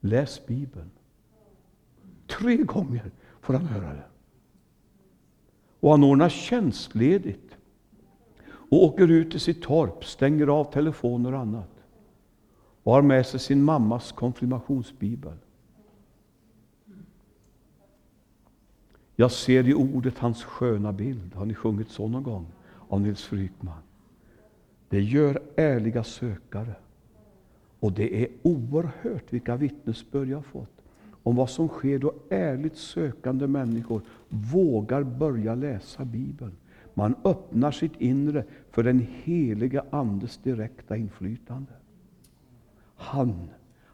läs 0.00 0.46
Bibeln. 0.46 0.90
Tre 2.26 2.56
gånger 2.56 3.10
får 3.40 3.54
han 3.54 3.66
höra 3.66 3.94
det. 3.94 4.04
Och 5.80 5.90
han 5.90 6.04
ordnar 6.04 6.28
tjänstledigt 6.28 7.56
och 8.48 8.84
åker 8.84 9.10
ut 9.10 9.30
till 9.30 9.40
sitt 9.40 9.62
torp, 9.62 10.04
stänger 10.04 10.46
av 10.46 10.72
telefoner 10.72 11.34
och 11.34 11.40
annat 11.40 11.70
och 12.82 12.92
har 12.92 13.02
med 13.02 13.26
sig 13.26 13.40
sin 13.40 13.62
mammas 13.62 14.12
konfirmationsbibel. 14.12 15.36
Jag 19.20 19.32
ser 19.32 19.68
i 19.68 19.74
ordet 19.74 20.18
hans 20.18 20.44
sköna 20.44 20.92
bild. 20.92 21.34
Har 21.34 21.46
ni 21.46 21.54
sjungit 21.54 21.90
så 21.90 22.08
någon 22.08 22.22
gång? 22.22 22.46
Av 22.88 23.00
Nils 23.00 23.24
Frykman. 23.24 23.82
Det 24.88 25.00
gör 25.00 25.42
ärliga 25.56 26.04
sökare. 26.04 26.74
Och 27.80 27.92
det 27.92 28.22
är 28.22 28.28
oerhört 28.42 29.32
vilka 29.32 29.56
vittnesbörd 29.56 30.28
jag 30.28 30.36
har 30.36 30.42
fått 30.42 30.82
om 31.22 31.36
vad 31.36 31.50
som 31.50 31.68
sker 31.68 31.98
då 31.98 32.14
ärligt 32.28 32.76
sökande 32.76 33.46
människor 33.46 34.02
vågar 34.28 35.02
börja 35.02 35.54
läsa 35.54 36.04
Bibeln. 36.04 36.52
Man 36.94 37.14
öppnar 37.24 37.70
sitt 37.70 38.00
inre 38.00 38.44
för 38.70 38.82
den 38.82 39.06
heliga 39.22 39.84
Andes 39.90 40.36
direkta 40.36 40.96
inflytande. 40.96 41.72
Han, 42.96 43.48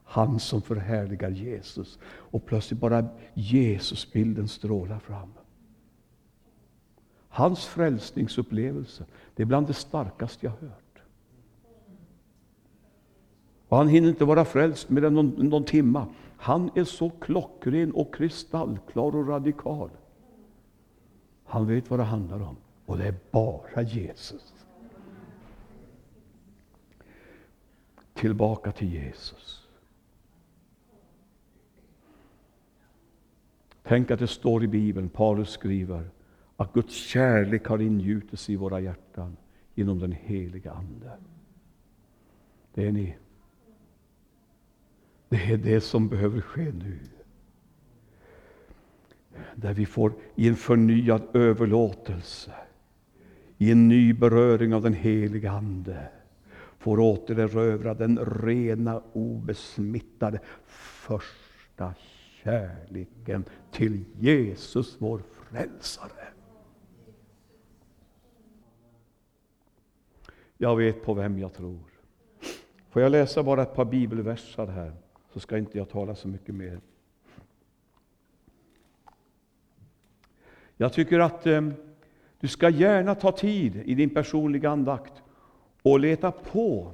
han 0.04 0.40
som 0.40 0.62
förhärligar 0.62 1.30
Jesus. 1.30 1.98
Och 2.04 2.46
plötsligt 2.46 2.80
bara 2.80 3.08
Jesusbilden 3.34 4.48
strålar 4.48 4.98
fram. 4.98 5.32
Hans 7.28 7.66
frälsningsupplevelse, 7.66 9.04
det 9.34 9.42
är 9.42 9.46
bland 9.46 9.66
det 9.66 9.74
starkaste 9.74 10.46
jag 10.46 10.52
hört. 10.52 10.84
Och 13.68 13.76
han 13.76 13.88
hinner 13.88 14.08
inte 14.08 14.24
vara 14.24 14.44
frälst 14.44 14.90
mer 14.90 15.04
än 15.04 15.14
någon, 15.14 15.28
någon 15.28 15.64
timma. 15.64 16.06
Han 16.36 16.70
är 16.74 16.84
så 16.84 17.10
klockren 17.10 17.92
och 17.92 18.14
kristallklar 18.14 19.16
och 19.16 19.28
radikal. 19.28 19.90
Han 21.44 21.66
vet 21.66 21.90
vad 21.90 21.98
det 21.98 22.04
handlar 22.04 22.42
om. 22.42 22.56
Och 22.86 22.98
det 22.98 23.08
är 23.08 23.14
bara 23.30 23.82
Jesus. 23.82 24.54
Tillbaka 28.14 28.72
till 28.72 28.92
Jesus. 28.92 29.63
Tänk 33.86 34.10
att 34.10 34.18
det 34.18 34.26
står 34.26 34.64
i 34.64 34.66
Bibeln, 34.66 35.08
Paulus 35.08 35.50
skriver, 35.50 36.10
att 36.56 36.72
Guds 36.72 36.94
kärlek 36.94 37.66
har 37.66 37.78
ingjutits 37.78 38.50
i 38.50 38.56
våra 38.56 38.80
hjärtan 38.80 39.36
genom 39.74 39.98
den 39.98 40.12
heliga 40.12 40.72
Ande. 40.72 41.10
Det 42.74 42.86
är 42.86 42.92
ni. 42.92 43.16
Det 45.28 45.52
är 45.52 45.56
det 45.56 45.80
som 45.80 46.08
behöver 46.08 46.40
ske 46.40 46.72
nu. 46.72 46.98
Där 49.54 49.74
vi 49.74 49.86
får 49.86 50.12
i 50.34 50.48
en 50.48 50.56
förnyad 50.56 51.22
överlåtelse, 51.32 52.52
i 53.58 53.70
en 53.70 53.88
ny 53.88 54.12
beröring 54.12 54.74
av 54.74 54.82
den 54.82 54.94
heliga 54.94 55.50
Ande, 55.52 56.08
får 56.78 57.00
återerövra 57.00 57.94
den 57.94 58.18
rena, 58.18 59.02
obesmittade 59.12 60.40
första 60.66 61.94
kärleken 62.44 63.44
till 63.70 64.04
Jesus, 64.18 64.96
vår 64.98 65.22
frälsare. 65.32 66.28
Jag 70.58 70.76
vet 70.76 71.04
på 71.04 71.14
vem 71.14 71.38
jag 71.38 71.54
tror. 71.54 71.80
Får 72.90 73.02
jag 73.02 73.12
läsa 73.12 73.42
bara 73.42 73.62
ett 73.62 73.74
par 73.74 73.84
bibelversar 73.84 74.66
här? 74.66 74.92
så 75.34 75.40
ska 75.40 75.58
inte 75.58 75.78
jag 75.78 75.88
tala 75.88 76.14
så 76.14 76.28
mycket 76.28 76.54
mer. 76.54 76.80
Jag 80.76 80.92
tycker 80.92 81.20
att 81.20 81.46
eh, 81.46 81.68
du 82.40 82.48
ska 82.48 82.68
gärna 82.68 83.14
ta 83.14 83.32
tid 83.32 83.76
i 83.84 83.94
din 83.94 84.10
personliga 84.10 84.70
andakt 84.70 85.22
och 85.82 86.00
leta 86.00 86.30
på 86.30 86.92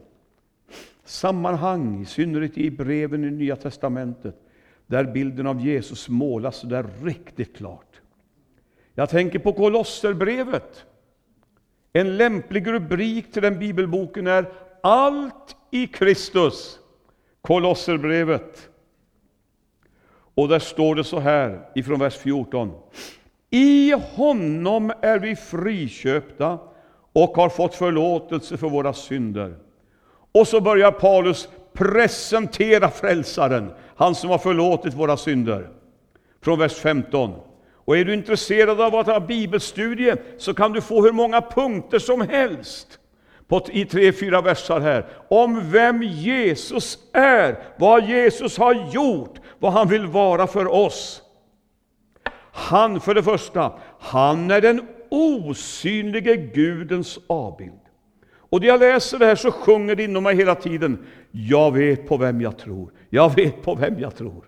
sammanhang, 1.04 2.00
i 2.00 2.04
synnerhet 2.04 2.58
i 2.58 2.70
breven 2.70 3.24
i 3.24 3.30
Nya 3.30 3.56
Testamentet, 3.56 4.36
där 4.90 5.04
bilden 5.04 5.46
av 5.46 5.60
Jesus 5.60 6.08
målas 6.08 6.56
så 6.56 6.66
där 6.66 6.86
riktigt 7.02 7.56
klart. 7.56 8.00
Jag 8.94 9.10
tänker 9.10 9.38
på 9.38 9.52
Kolosserbrevet. 9.52 10.84
En 11.92 12.16
lämplig 12.16 12.66
rubrik 12.66 13.32
till 13.32 13.42
den 13.42 13.58
bibelboken 13.58 14.26
är 14.26 14.52
Allt 14.82 15.56
i 15.70 15.86
Kristus. 15.86 16.78
Kolosserbrevet. 17.40 18.68
Och 20.34 20.48
där 20.48 20.58
står 20.58 20.94
det 20.94 21.04
så 21.04 21.18
här 21.18 21.68
ifrån 21.74 22.00
vers 22.00 22.16
14. 22.16 22.72
I 23.50 23.92
honom 23.92 24.92
är 25.00 25.18
vi 25.18 25.36
friköpta 25.36 26.58
och 27.12 27.36
har 27.36 27.48
fått 27.48 27.74
förlåtelse 27.74 28.56
för 28.56 28.68
våra 28.68 28.92
synder. 28.92 29.56
Och 30.32 30.48
så 30.48 30.60
börjar 30.60 30.92
Paulus 30.92 31.48
presentera 31.80 32.90
frälsaren, 32.90 33.72
han 33.96 34.14
som 34.14 34.30
har 34.30 34.38
förlåtit 34.38 34.94
våra 34.94 35.16
synder. 35.16 35.68
Från 36.42 36.58
vers 36.58 36.74
15. 36.74 37.34
Och 37.84 37.96
är 37.96 38.04
du 38.04 38.14
intresserad 38.14 38.80
av 38.80 38.94
att 38.94 39.06
ha 39.06 39.20
bibelstudie 39.20 40.16
så 40.38 40.54
kan 40.54 40.72
du 40.72 40.80
få 40.80 41.02
hur 41.02 41.12
många 41.12 41.40
punkter 41.40 41.98
som 41.98 42.20
helst 42.20 42.98
på, 43.48 43.66
i 43.70 43.84
tre, 43.84 44.12
fyra 44.12 44.40
versar 44.40 44.80
här, 44.80 45.06
om 45.28 45.70
vem 45.70 46.02
Jesus 46.02 46.98
är, 47.12 47.58
vad 47.78 48.04
Jesus 48.04 48.58
har 48.58 48.92
gjort, 48.92 49.34
vad 49.58 49.72
han 49.72 49.88
vill 49.88 50.06
vara 50.06 50.46
för 50.46 50.72
oss. 50.72 51.22
Han, 52.52 53.00
för 53.00 53.14
det 53.14 53.22
första, 53.22 53.72
han 54.00 54.50
är 54.50 54.60
den 54.60 54.86
osynlige 55.08 56.36
Gudens 56.36 57.18
avbild. 57.26 57.80
Och 58.50 58.60
när 58.60 58.68
jag 58.68 58.80
läser 58.80 59.18
det 59.18 59.26
här 59.26 59.36
så 59.36 59.52
sjunger 59.52 59.94
det 59.94 60.04
inom 60.04 60.22
mig 60.22 60.36
hela 60.36 60.54
tiden, 60.54 61.06
jag 61.30 61.72
vet 61.72 62.08
på 62.08 62.16
vem 62.16 62.40
jag 62.40 62.58
tror, 62.58 62.92
jag 63.10 63.34
vet 63.36 63.62
på 63.62 63.74
vem 63.74 63.98
jag 63.98 64.16
tror. 64.16 64.44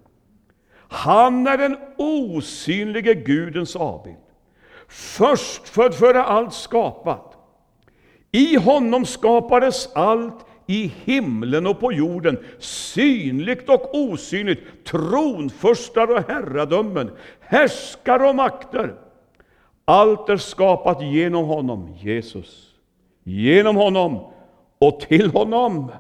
Han 0.89 1.47
är 1.47 1.59
den 1.59 1.77
osynlige 1.97 3.15
Gudens 3.15 3.77
avbild. 3.77 4.17
Förstfödd 4.89 5.95
före 5.95 6.23
allt 6.23 6.55
skapat. 6.55 7.37
I 8.31 8.57
honom 8.57 9.07
skapades 9.07 9.89
allt 9.95 10.47
i 10.67 10.93
himlen 11.05 11.67
och 11.67 11.81
på 11.81 11.93
jorden, 11.93 12.39
synligt 12.59 13.69
och 13.69 13.95
osynligt, 13.95 14.85
tronförstar 14.85 16.11
och 16.11 16.29
herradömen, 16.29 17.11
härskare 17.41 18.29
och 18.29 18.35
makter. 18.35 18.95
Allt 19.85 20.29
är 20.29 20.37
skapat 20.37 21.03
genom 21.03 21.45
honom, 21.45 21.95
Jesus. 22.01 22.75
Genom 23.25 23.77
honom 23.77 24.33
och 24.79 25.01
till 25.01 25.31
honom. 25.31 25.93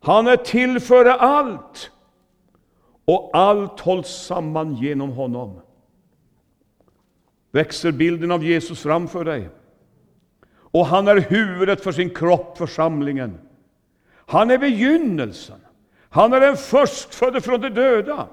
Han 0.00 0.26
är 0.26 0.36
till 0.36 0.80
för 0.80 1.04
allt, 1.04 1.90
och 3.04 3.30
allt 3.32 3.80
hålls 3.80 4.08
samman 4.08 4.74
genom 4.74 5.10
honom. 5.10 5.60
Växer 7.52 7.92
bilden 7.92 8.30
av 8.30 8.44
Jesus 8.44 8.82
framför 8.82 9.24
dig? 9.24 9.48
och 10.70 10.86
han 10.86 11.08
är 11.08 11.16
huvudet 11.16 11.80
för 11.80 11.92
sin 11.92 12.10
kropp, 12.10 12.58
församlingen. 12.58 13.38
Han 14.14 14.50
är 14.50 14.58
begynnelsen. 14.58 15.60
Han 16.08 16.32
är 16.32 16.40
den 16.40 16.56
förstfödde 16.56 17.40
från 17.40 17.60
de 17.60 17.68
döda, 17.68 18.26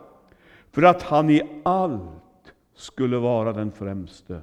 för 0.71 0.84
att 0.84 1.03
han 1.03 1.30
i 1.30 1.41
allt 1.63 2.53
skulle 2.75 3.17
vara 3.17 3.53
den 3.53 3.71
främste. 3.71 4.41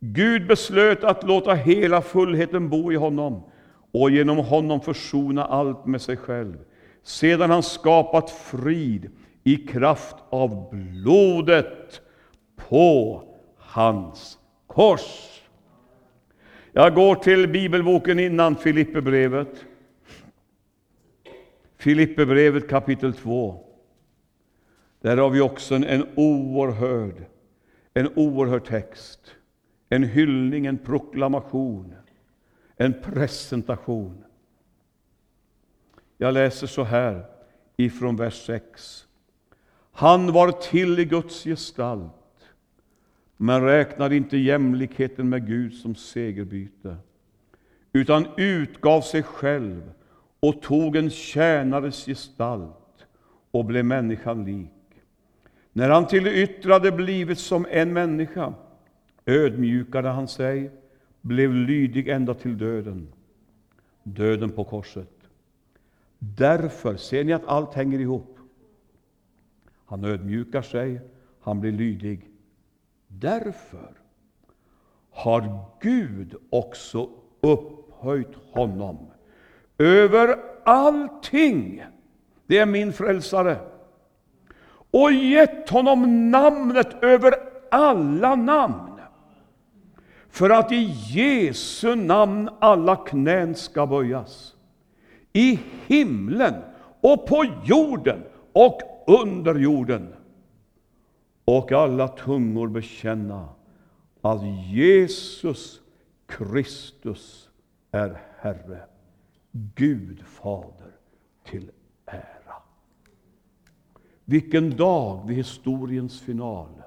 Gud 0.00 0.46
beslöt 0.46 1.04
att 1.04 1.24
låta 1.24 1.54
hela 1.54 2.02
fullheten 2.02 2.68
bo 2.68 2.92
i 2.92 2.96
honom 2.96 3.42
och 4.02 4.10
genom 4.10 4.38
honom 4.38 4.80
försona 4.80 5.44
allt 5.44 5.86
med 5.86 6.02
sig 6.02 6.16
själv, 6.16 6.56
sedan 7.02 7.50
han 7.50 7.62
skapat 7.62 8.30
frid 8.30 9.10
i 9.44 9.56
kraft 9.56 10.16
av 10.30 10.70
blodet 10.70 12.00
på 12.56 13.22
hans 13.56 14.38
kors. 14.66 15.42
Jag 16.72 16.94
går 16.94 17.14
till 17.14 17.48
bibelboken 17.48 18.18
innan 18.18 18.56
Filipperbrevet. 18.56 19.64
Filipperbrevet 21.76 22.68
kapitel 22.68 23.12
2. 23.12 23.64
Där 25.00 25.16
har 25.16 25.30
vi 25.30 25.40
också 25.40 25.74
en, 25.74 25.84
en 25.84 26.06
oerhörd, 26.14 27.24
en 27.94 28.08
oerhörd 28.16 28.64
text. 28.64 29.20
En 29.88 30.02
hyllning, 30.02 30.66
en 30.66 30.78
proklamation, 30.78 31.94
en 32.76 32.94
presentation. 33.02 34.24
Jag 36.18 36.34
läser 36.34 36.66
så 36.66 36.84
här 36.84 37.24
ifrån 37.76 38.16
vers 38.16 38.46
6. 38.46 39.06
Han 39.92 40.32
var 40.32 40.52
till 40.52 40.98
i 40.98 41.04
Guds 41.04 41.44
gestalt 41.44 42.12
men 43.36 43.64
räknade 43.64 44.16
inte 44.16 44.36
jämlikheten 44.36 45.28
med 45.28 45.46
Gud 45.46 45.74
som 45.74 45.94
segerbyte, 45.94 46.96
utan 47.92 48.26
utgav 48.36 49.00
sig 49.00 49.22
själv 49.22 49.92
och 50.40 50.62
tog 50.62 50.96
en 50.96 51.10
tjänares 51.10 52.04
gestalt 52.04 53.06
och 53.50 53.64
blev 53.64 53.84
människan 53.84 54.44
lik. 54.44 54.70
När 55.72 55.90
han 55.90 56.06
till 56.06 56.24
det 56.24 56.42
yttre 56.42 56.72
hade 56.72 56.92
blivit 56.92 57.38
som 57.38 57.66
en 57.70 57.92
människa 57.92 58.54
ödmjukade 59.26 60.08
han 60.08 60.28
sig, 60.28 60.70
blev 61.26 61.54
lydig 61.54 62.08
ända 62.08 62.34
till 62.34 62.58
döden, 62.58 63.08
döden 64.02 64.52
på 64.52 64.64
korset. 64.64 65.10
Därför, 66.18 66.96
ser 66.96 67.24
ni 67.24 67.32
att 67.32 67.46
allt 67.46 67.74
hänger 67.74 67.98
ihop? 67.98 68.38
Han 69.86 70.04
ödmjukar 70.04 70.62
sig, 70.62 71.00
han 71.40 71.60
blir 71.60 71.72
lydig 71.72 72.30
Därför 73.08 73.90
har 75.10 75.64
Gud 75.80 76.34
också 76.50 77.10
upphöjt 77.40 78.34
honom 78.52 78.98
över 79.78 80.36
allting. 80.64 81.84
Det 82.46 82.58
är 82.58 82.66
min 82.66 82.92
frälsare. 82.92 83.58
Och 84.90 85.12
gett 85.12 85.70
honom 85.70 86.30
namnet 86.30 87.02
över 87.02 87.34
alla 87.70 88.34
namn. 88.34 88.95
För 90.36 90.50
att 90.50 90.72
i 90.72 90.94
Jesu 91.08 91.94
namn 91.94 92.48
alla 92.58 92.96
knän 92.96 93.54
ska 93.54 93.86
böjas. 93.86 94.54
I 95.32 95.60
himlen 95.86 96.54
och 97.00 97.26
på 97.26 97.44
jorden 97.64 98.24
och 98.52 98.80
under 99.06 99.54
jorden. 99.54 100.14
Och 101.44 101.72
alla 101.72 102.08
tungor 102.08 102.68
bekänna 102.68 103.48
att 104.20 104.40
Jesus 104.72 105.80
Kristus 106.26 107.48
är 107.90 108.20
Herre, 108.38 108.80
Gud 109.52 110.20
Fader 110.26 110.92
till 111.44 111.70
ära. 112.06 112.54
Vilken 114.24 114.76
dag 114.76 115.26
vid 115.26 115.36
historiens 115.36 116.20
final, 116.20 116.82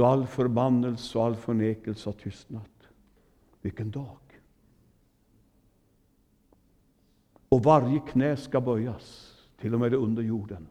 då 0.00 0.06
all 0.06 0.26
förbannelse 0.26 1.18
och 1.18 1.24
all 1.24 1.36
förnekelse 1.36 2.08
har 2.08 2.14
tystnat. 2.14 2.88
Vilken 3.60 3.90
dag! 3.90 4.18
Och 7.48 7.62
varje 7.62 8.00
knä 8.00 8.36
ska 8.36 8.60
böjas, 8.60 9.36
till 9.58 9.74
och 9.74 9.80
med 9.80 9.94
under 9.94 10.22
jorden. 10.22 10.66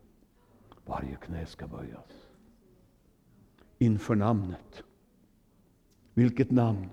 Varje 0.86 1.16
knä 1.16 1.46
ska 1.46 1.68
böjas 1.68 2.28
inför 3.78 4.16
namnet. 4.16 4.84
Vilket 6.14 6.52
namn? 6.52 6.90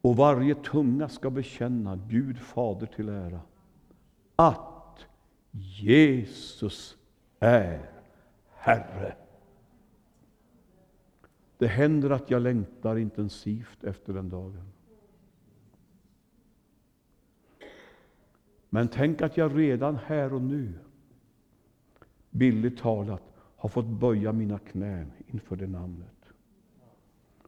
Och 0.00 0.16
varje 0.16 0.54
tunga 0.54 1.08
ska 1.08 1.30
bekänna 1.30 1.96
Gud 1.96 2.38
Fader 2.38 2.86
till 2.86 3.08
ära 3.08 3.40
att 4.36 5.06
Jesus 5.52 6.96
är 7.40 7.99
Herre. 8.62 9.14
Det 11.58 11.66
händer 11.66 12.10
att 12.10 12.30
jag 12.30 12.42
längtar 12.42 12.96
intensivt 12.96 13.84
efter 13.84 14.12
den 14.12 14.28
dagen. 14.28 14.72
Men 18.68 18.88
tänk 18.88 19.22
att 19.22 19.36
jag 19.36 19.58
redan 19.58 19.96
här 19.96 20.32
och 20.32 20.42
nu, 20.42 20.72
billigt 22.30 22.78
talat, 22.78 23.22
har 23.56 23.68
fått 23.68 23.86
böja 23.86 24.32
mina 24.32 24.58
knän 24.58 25.12
inför 25.26 25.56
det 25.56 25.66
namnet. 25.66 26.32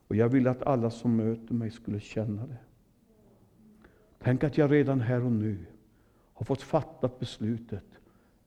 Och 0.09 0.17
jag 0.17 0.29
vill 0.29 0.49
att 0.49 0.63
alla 0.63 0.91
som 0.91 1.17
möter 1.17 1.55
mig 1.55 1.71
skulle 1.71 2.01
känna 2.01 2.47
det. 2.47 2.59
Tänk 4.19 4.45
att 4.45 4.59
jag 4.59 4.73
redan 4.73 5.01
här 5.01 5.25
och 5.25 5.33
nu 5.33 5.67
har 6.35 6.45
fått 6.45 6.63
fatta 6.63 7.11
beslutet, 7.19 7.85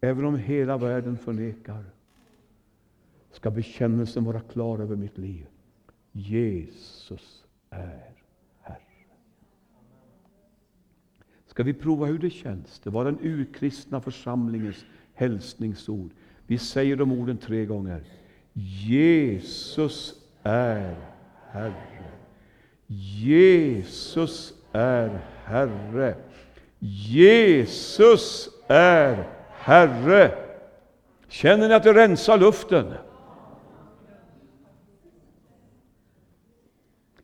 även 0.01 0.25
om 0.25 0.36
hela 0.36 0.78
världen 0.78 1.17
förnekar, 1.17 1.94
ska 3.36 3.52
bekännelsen 3.52 4.24
vara 4.24 4.39
klar 4.39 4.80
över 4.80 4.95
mitt 4.95 5.17
liv. 5.17 5.45
Jesus 6.12 7.43
är 7.69 8.12
Herre. 8.62 8.78
Ska 11.48 11.63
vi 11.63 11.74
prova 11.74 12.06
hur 12.06 12.19
det 12.19 12.30
känns? 12.30 12.80
Det 12.80 12.89
var 12.89 13.06
den 13.06 13.19
urkristna 13.21 14.02
församlingens 14.02 14.86
hälsningsord. 15.13 16.12
Vi 16.48 16.58
säger 16.58 16.95
de 16.95 17.12
orden 17.12 17.38
tre 17.38 17.65
gånger. 17.65 18.04
Jesus 18.88 20.13
är 20.43 20.95
Herre. 21.50 22.04
Jesus 22.88 24.54
är 24.71 25.19
Herre. 25.43 26.15
Jesus 26.80 28.50
är 28.67 29.30
Herre. 29.50 30.38
Känner 31.28 31.67
ni 31.67 31.74
att 31.74 31.84
det 31.84 31.93
rensar 31.93 32.38
luften? 32.38 32.93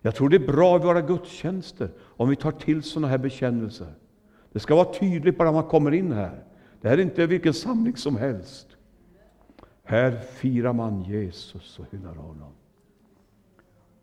Jag 0.01 0.15
tror 0.15 0.29
det 0.29 0.35
är 0.35 0.47
bra 0.47 0.75
i 0.75 0.79
våra 0.79 1.01
gudstjänster 1.01 1.89
om 2.01 2.29
vi 2.29 2.35
tar 2.35 2.51
till 2.51 2.83
sådana 2.83 3.07
här 3.07 3.17
bekännelser. 3.17 3.93
Det 4.51 4.59
ska 4.59 4.75
vara 4.75 4.93
tydligt 4.93 5.37
bara 5.37 5.51
man 5.51 5.63
kommer 5.63 5.91
in 5.91 6.11
här. 6.11 6.43
Det 6.81 6.89
här 6.89 6.97
är 6.97 7.01
inte 7.01 7.27
vilken 7.27 7.53
samling 7.53 7.95
som 7.95 8.15
helst. 8.15 8.67
Här 9.83 10.19
firar 10.19 10.73
man 10.73 11.01
Jesus 11.01 11.79
och 11.79 11.85
hyllar 11.91 12.15
honom. 12.15 12.51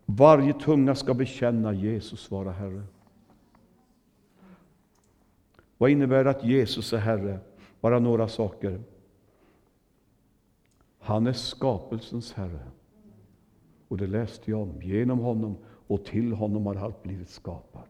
Varje 0.05 0.53
tunga 0.53 0.95
ska 0.95 1.13
bekänna 1.13 1.73
Jesus 1.73 2.31
vara 2.31 2.51
Herre. 2.51 2.83
Vad 5.77 5.89
innebär 5.89 6.23
det 6.23 6.29
att 6.29 6.43
Jesus 6.43 6.93
är 6.93 6.97
Herre? 6.97 7.39
Bara 7.81 7.99
några 7.99 8.27
saker. 8.27 8.81
Han 10.99 11.27
är 11.27 11.33
skapelsens 11.33 12.33
Herre. 12.33 12.67
Och 13.87 13.97
det 13.97 14.07
läste 14.07 14.51
jag 14.51 14.61
om. 14.61 14.81
Genom 14.81 15.19
honom 15.19 15.57
och 15.89 16.05
till 16.05 16.31
honom 16.31 16.65
har 16.65 16.75
allt 16.75 17.03
blivit 17.03 17.29
skapat. 17.29 17.89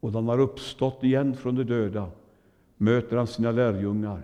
Och 0.00 0.12
när 0.12 0.18
han 0.20 0.28
har 0.28 0.38
uppstått 0.38 1.04
igen 1.04 1.36
från 1.36 1.54
de 1.54 1.64
döda 1.64 2.10
möter 2.76 3.16
han 3.16 3.26
sina 3.26 3.50
lärjungar 3.50 4.22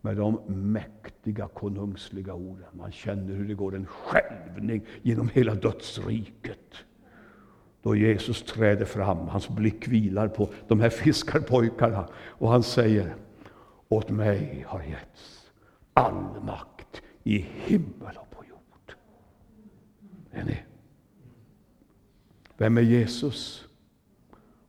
med 0.00 0.16
de 0.16 0.38
mäktiga 0.46 1.48
konungsliga 1.48 2.34
orden. 2.34 2.68
Man 2.72 2.92
känner 2.92 3.34
hur 3.34 3.48
det 3.48 3.54
går 3.54 3.76
en 3.76 3.86
skälvning 3.86 4.86
genom 5.02 5.28
hela 5.28 5.54
dödsriket. 5.54 6.74
Då 7.82 7.96
Jesus 7.96 8.42
träder 8.42 8.84
fram, 8.84 9.28
hans 9.28 9.48
blick 9.48 9.88
vilar 9.88 10.28
på 10.28 10.48
de 10.68 10.80
här 10.80 10.90
fiskarpojkarna 10.90 12.08
och 12.14 12.50
han 12.50 12.62
säger 12.62 13.14
Åt 13.88 14.10
mig 14.10 14.64
har 14.68 14.82
getts 14.82 15.50
all 15.92 16.42
makt 16.46 17.02
i 17.22 17.38
himmel 17.38 18.16
och 18.16 18.30
på 18.30 18.33
jord. 18.33 18.33
Är 20.34 20.44
ni? 20.44 20.58
Vem 22.56 22.78
är 22.78 22.82
Jesus? 22.82 23.68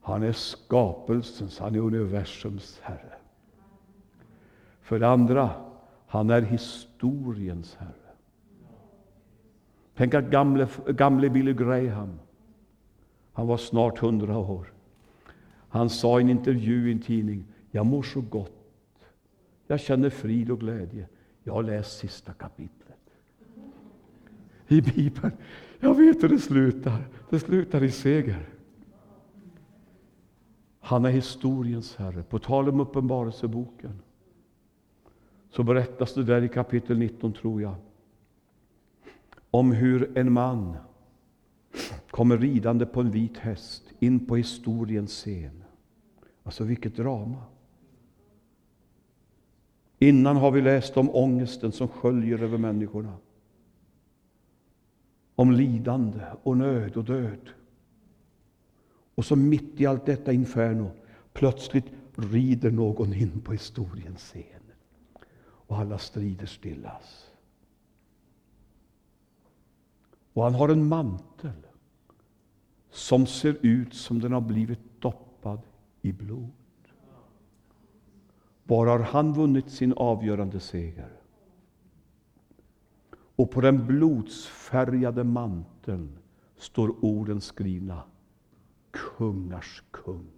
Han 0.01 0.23
är 0.23 0.31
skapelsens, 0.31 1.59
han 1.59 1.75
är 1.75 1.79
universums 1.79 2.79
Herre. 2.81 3.13
För 4.81 4.99
det 4.99 5.07
andra, 5.07 5.49
han 6.07 6.29
är 6.29 6.41
historiens 6.41 7.75
Herre. 7.75 7.91
Tänk 9.95 10.13
att 10.13 10.25
gamle, 10.25 10.67
gamle 10.87 11.29
Billy 11.29 11.53
Graham, 11.53 12.19
han 13.33 13.47
var 13.47 13.57
snart 13.57 13.99
hundra 13.99 14.37
år. 14.37 14.73
Han 15.69 15.89
sa 15.89 16.19
i 16.19 16.23
en 16.23 16.29
intervju 16.29 16.89
i 16.89 16.91
en 16.91 17.01
tidning, 17.01 17.45
jag 17.71 17.85
mår 17.85 18.03
så 18.03 18.21
gott. 18.21 18.51
Jag 19.67 19.79
känner 19.79 20.09
frid 20.09 20.51
och 20.51 20.59
glädje. 20.59 21.07
Jag 21.43 21.53
har 21.53 21.63
läst 21.63 21.97
sista 21.99 22.33
kapitlet 22.33 22.84
i 24.67 24.81
Bibeln. 24.81 25.31
Jag 25.79 25.95
vet 25.95 26.23
hur 26.23 26.29
det 26.29 26.39
slutar. 26.39 27.07
Det 27.29 27.39
slutar 27.39 27.83
i 27.83 27.91
seger. 27.91 28.49
Han 30.79 31.05
är 31.05 31.09
historiens 31.09 31.95
Herre. 31.95 32.23
På 32.23 32.39
tal 32.39 32.69
om 32.69 32.79
Uppenbarelseboken 32.79 34.01
så 35.49 35.63
berättas 35.63 36.13
det 36.13 36.23
där 36.23 36.41
i 36.41 36.49
kapitel 36.49 36.97
19, 36.97 37.33
tror 37.33 37.61
jag, 37.61 37.75
om 39.51 39.71
hur 39.71 40.17
en 40.17 40.31
man 40.31 40.77
kommer 42.09 42.37
ridande 42.37 42.85
på 42.85 43.01
en 43.01 43.11
vit 43.11 43.37
häst 43.37 43.83
in 43.99 44.25
på 44.25 44.35
historiens 44.35 45.11
scen. 45.11 45.63
Alltså 46.43 46.63
vilket 46.63 46.95
drama! 46.95 47.43
Innan 49.99 50.37
har 50.37 50.51
vi 50.51 50.61
läst 50.61 50.97
om 50.97 51.15
ångesten 51.15 51.71
som 51.71 51.87
sköljer 51.87 52.43
över 52.43 52.57
människorna. 52.57 53.13
Om 55.35 55.51
lidande 55.51 56.25
och 56.43 56.57
nöd 56.57 56.97
och 56.97 57.03
död. 57.03 57.49
Och 59.15 59.25
så 59.25 59.35
mitt 59.35 59.81
i 59.81 59.85
allt 59.85 60.05
detta 60.05 60.33
inferno, 60.33 60.91
plötsligt 61.33 61.85
rider 62.15 62.71
någon 62.71 63.13
in 63.13 63.41
på 63.41 63.51
historiens 63.51 64.21
scen. 64.21 64.61
Och 65.37 65.77
alla 65.77 65.97
strider 65.97 66.45
stillas. 66.45 67.31
Och 70.33 70.43
han 70.43 70.55
har 70.55 70.69
en 70.69 70.87
mantel 70.87 71.65
som 72.91 73.25
ser 73.25 73.57
ut 73.61 73.93
som 73.93 74.19
den 74.19 74.31
har 74.31 74.41
blivit 74.41 75.01
doppad 75.01 75.59
i 76.01 76.11
blod. 76.11 76.51
Var 78.63 78.87
har 78.87 78.99
han 78.99 79.33
vunnit 79.33 79.69
sin 79.71 79.93
avgörande 79.93 80.59
seger? 80.59 81.14
Och 83.35 83.51
på 83.51 83.61
den 83.61 83.87
blodsfärgade 83.87 85.23
manteln 85.23 86.17
står 86.57 87.05
orden 87.05 87.41
skrivna 87.41 88.03
kungars 88.91 89.83
kung 89.91 90.31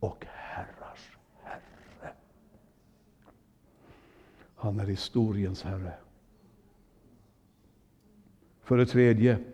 och 0.00 0.24
herrars 0.28 1.18
herre. 1.42 2.12
Han 4.54 4.80
är 4.80 4.86
historiens 4.86 5.62
Herre. 5.62 5.94
För 8.60 8.76
det 8.76 8.86
tredje, 8.86 9.44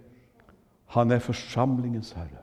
han 0.86 1.10
är 1.10 1.18
församlingens 1.18 2.12
Herre. 2.12 2.38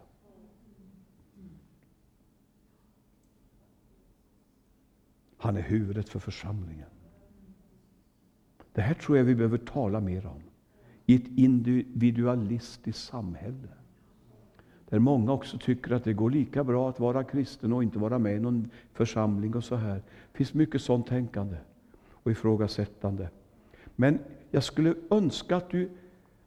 Han 5.38 5.58
är 5.58 5.62
huvudet 5.62 6.10
för 6.10 6.20
församlingen. 6.20 6.90
Det 8.78 8.84
här 8.84 8.94
tror 8.94 9.18
jag 9.18 9.26
vi 9.26 9.36
behöver 9.36 9.58
tala 9.58 10.00
mer 10.00 10.26
om 10.26 10.42
i 11.06 11.16
ett 11.16 11.28
individualistiskt 11.36 13.04
samhälle. 13.04 13.68
Där 14.90 15.00
många 15.00 15.32
också 15.32 15.58
tycker 15.58 15.92
att 15.92 16.04
det 16.04 16.14
går 16.14 16.30
lika 16.30 16.64
bra 16.64 16.90
att 16.90 17.00
vara 17.00 17.24
kristen 17.24 17.74
och 17.74 17.84
inte 17.84 18.00
vara 18.00 18.20
med 18.20 18.36
i 18.36 18.40
någon 18.40 18.70
församling 18.94 19.56
och 19.56 19.64
så 19.64 19.76
här. 19.76 19.96
Det 20.32 20.38
finns 20.38 20.54
mycket 20.54 20.82
sånt 20.82 21.08
tänkande 21.08 21.58
och 22.12 22.32
ifrågasättande. 22.32 23.30
Men 23.96 24.20
jag 24.52 24.64
skulle 24.64 24.96
önska 25.10 25.56
att 25.56 25.70
du, 25.70 25.90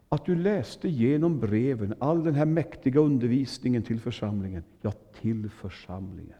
att 0.08 0.24
du 0.24 0.34
läste 0.34 0.88
igenom 0.88 1.40
breven, 1.40 1.94
all 1.98 2.24
den 2.24 2.34
här 2.34 2.46
mäktiga 2.46 3.00
undervisningen 3.00 3.82
till 3.82 4.00
församlingen. 4.00 4.64
Ja, 4.80 4.92
till 5.20 5.50
församlingen. 5.50 6.38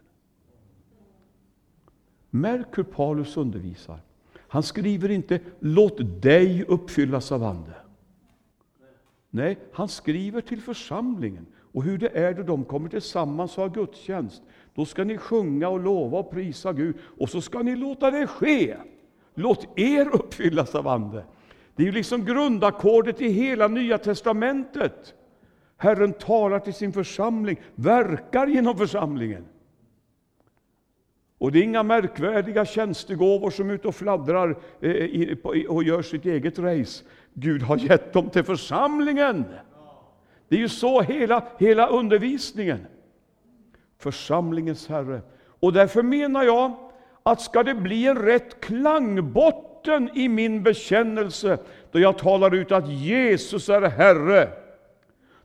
Märk 2.29 2.77
hur 2.77 2.83
Paulus 2.83 3.37
undervisar. 3.37 3.99
Han 4.51 4.63
skriver 4.63 5.11
inte 5.11 5.39
”låt 5.59 6.21
dig 6.21 6.65
uppfyllas 6.67 7.31
av 7.31 7.43
Ande”. 7.43 7.73
Nej, 9.29 9.57
han 9.73 9.87
skriver 9.87 10.41
till 10.41 10.61
församlingen. 10.61 11.45
Och 11.73 11.83
hur 11.83 11.97
det 11.97 12.17
är 12.17 12.33
då 12.33 12.43
de 12.43 12.65
kommer 12.65 12.89
tillsammans 12.89 13.57
och 13.57 13.63
har 13.63 13.69
gudstjänst. 13.69 14.41
Då 14.75 14.85
ska 14.85 15.03
ni 15.03 15.17
sjunga 15.17 15.69
och 15.69 15.79
lova 15.79 16.17
och 16.19 16.31
prisa 16.31 16.73
Gud, 16.73 16.95
och 17.17 17.29
så 17.29 17.41
ska 17.41 17.59
ni 17.59 17.75
låta 17.75 18.11
det 18.11 18.27
ske. 18.27 18.77
Låt 19.33 19.79
er 19.79 20.15
uppfyllas 20.15 20.75
av 20.75 20.87
Ande. 20.87 21.25
Det 21.75 21.83
är 21.83 21.87
ju 21.87 21.91
liksom 21.91 22.25
grundackordet 22.25 23.21
i 23.21 23.29
hela 23.29 23.67
Nya 23.67 23.97
Testamentet. 23.97 25.13
Herren 25.77 26.13
talar 26.13 26.59
till 26.59 26.73
sin 26.73 26.93
församling, 26.93 27.61
verkar 27.75 28.47
genom 28.47 28.77
församlingen. 28.77 29.45
Och 31.41 31.51
det 31.51 31.59
är 31.59 31.63
inga 31.63 31.83
märkvärdiga 31.83 32.65
tjänstegåvor 32.65 33.49
som 33.49 33.69
är 33.69 33.73
ute 33.73 33.87
och 33.87 33.95
fladdrar 33.95 34.55
eh, 34.81 35.37
och 35.69 35.83
gör 35.83 36.01
sitt 36.01 36.25
eget 36.25 36.59
race. 36.59 37.03
Gud 37.33 37.61
har 37.61 37.77
gett 37.77 38.13
dem 38.13 38.29
till 38.29 38.43
församlingen. 38.43 39.45
Det 40.47 40.55
är 40.55 40.59
ju 40.59 40.69
så 40.69 41.01
hela, 41.01 41.43
hela 41.57 41.87
undervisningen. 41.87 42.85
Församlingens 43.99 44.87
Herre. 44.87 45.21
Och 45.59 45.73
därför 45.73 46.03
menar 46.03 46.43
jag 46.43 46.71
att 47.23 47.41
ska 47.41 47.63
det 47.63 47.75
bli 47.75 48.07
en 48.07 48.17
rätt 48.17 48.59
klangbotten 48.59 50.09
i 50.13 50.29
min 50.29 50.63
bekännelse, 50.63 51.57
då 51.91 51.99
jag 51.99 52.17
talar 52.17 52.55
ut 52.55 52.71
att 52.71 52.89
Jesus 52.89 53.69
är 53.69 53.81
Herre, 53.81 54.49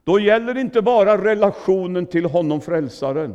då 0.04 0.20
gäller 0.20 0.56
inte 0.56 0.82
bara 0.82 1.24
relationen 1.24 2.06
till 2.06 2.24
honom, 2.24 2.60
frälsaren. 2.60 3.34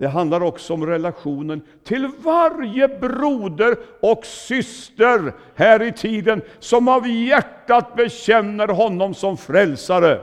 Det 0.00 0.08
handlar 0.08 0.42
också 0.42 0.74
om 0.74 0.86
relationen 0.86 1.62
till 1.84 2.10
varje 2.18 2.88
broder 2.88 3.76
och 4.00 4.24
syster 4.24 5.32
här 5.54 5.82
i 5.82 5.92
tiden 5.92 6.42
som 6.58 6.88
av 6.88 7.08
hjärtat 7.08 7.96
bekänner 7.96 8.68
honom 8.68 9.14
som 9.14 9.36
frälsare. 9.36 10.20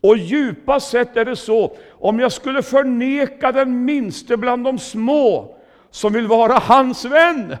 Och 0.00 0.16
djupast 0.16 0.90
sett 0.90 1.16
är 1.16 1.24
det 1.24 1.36
så, 1.36 1.76
om 1.92 2.20
jag 2.20 2.32
skulle 2.32 2.62
förneka 2.62 3.52
den 3.52 3.84
minste 3.84 4.36
bland 4.36 4.64
de 4.64 4.78
små 4.78 5.56
som 5.90 6.12
vill 6.12 6.26
vara 6.26 6.52
hans 6.52 7.04
vän, 7.04 7.56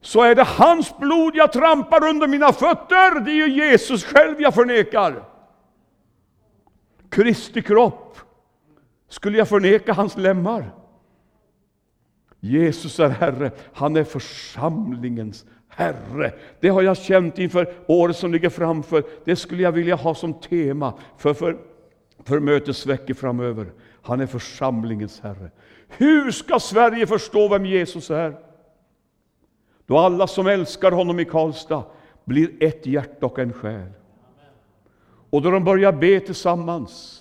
så 0.00 0.22
är 0.22 0.34
det 0.34 0.44
hans 0.44 0.98
blod 0.98 1.36
jag 1.36 1.52
trampar 1.52 2.08
under 2.08 2.26
mina 2.26 2.52
fötter. 2.52 3.20
Det 3.20 3.30
är 3.30 3.46
ju 3.46 3.64
Jesus 3.64 4.04
själv 4.04 4.40
jag 4.40 4.54
förnekar. 4.54 5.24
Kristi 7.10 7.62
kropp. 7.62 8.18
Skulle 9.10 9.38
jag 9.38 9.48
förneka 9.48 9.92
hans 9.92 10.16
lemmar? 10.16 10.74
Jesus 12.40 13.00
är 13.00 13.08
Herre, 13.08 13.50
han 13.72 13.96
är 13.96 14.04
församlingens 14.04 15.44
Herre. 15.68 16.32
Det 16.60 16.68
har 16.68 16.82
jag 16.82 16.96
känt 16.96 17.38
inför 17.38 17.74
året 17.86 18.16
som 18.16 18.32
ligger 18.32 18.48
framför. 18.48 19.04
Det 19.24 19.36
skulle 19.36 19.62
jag 19.62 19.72
vilja 19.72 19.94
ha 19.94 20.14
som 20.14 20.34
tema 20.34 20.94
för, 21.16 21.34
för, 21.34 21.58
för 22.24 22.40
mötesveckor 22.40 23.14
framöver. 23.14 23.72
Han 24.02 24.20
är 24.20 24.26
församlingens 24.26 25.20
Herre. 25.20 25.50
Hur 25.88 26.30
ska 26.30 26.60
Sverige 26.60 27.06
förstå 27.06 27.48
vem 27.48 27.66
Jesus 27.66 28.10
är? 28.10 28.38
Då 29.86 29.98
alla 29.98 30.26
som 30.26 30.46
älskar 30.46 30.92
honom 30.92 31.20
i 31.20 31.24
Karlstad 31.24 31.84
blir 32.24 32.62
ett 32.62 32.86
hjärta 32.86 33.26
och 33.26 33.38
en 33.38 33.52
själ. 33.52 33.92
Och 35.30 35.42
då 35.42 35.50
de 35.50 35.64
börjar 35.64 35.92
be 35.92 36.20
tillsammans 36.20 37.19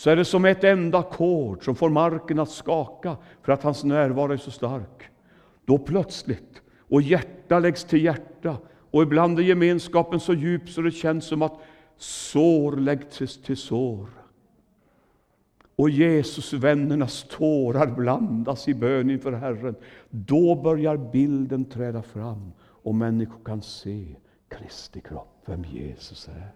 så 0.00 0.10
är 0.10 0.16
det 0.16 0.24
som 0.24 0.44
ett 0.44 0.64
enda 0.64 0.98
ackord 0.98 1.64
som 1.64 1.74
får 1.74 1.90
marken 1.90 2.38
att 2.38 2.50
skaka 2.50 3.16
för 3.42 3.52
att 3.52 3.62
hans 3.62 3.84
närvaro 3.84 4.32
är 4.32 4.36
så 4.36 4.50
stark. 4.50 5.02
Då 5.64 5.78
plötsligt, 5.78 6.62
och 6.78 7.02
hjärta 7.02 7.58
läggs 7.58 7.84
till 7.84 8.04
hjärta, 8.04 8.56
och 8.90 9.02
ibland 9.02 9.38
är 9.38 9.42
gemenskapen 9.42 10.20
så 10.20 10.34
djup 10.34 10.68
så 10.68 10.82
det 10.82 10.90
känns 10.90 11.24
som 11.24 11.42
att 11.42 11.60
sår 11.96 12.76
läggs 12.76 13.42
till 13.42 13.56
sår. 13.56 14.08
Och 15.76 15.90
Jesusvännernas 15.90 17.26
tårar 17.30 17.86
blandas 17.86 18.68
i 18.68 18.74
bön 18.74 19.10
inför 19.10 19.32
Herren. 19.32 19.74
Då 20.10 20.54
börjar 20.54 20.96
bilden 20.96 21.64
träda 21.64 22.02
fram 22.02 22.52
och 22.60 22.94
människor 22.94 23.44
kan 23.44 23.62
se 23.62 24.16
Kristi 24.48 25.00
kropp, 25.00 25.42
vem 25.46 25.64
Jesus 25.64 26.28
är. 26.28 26.52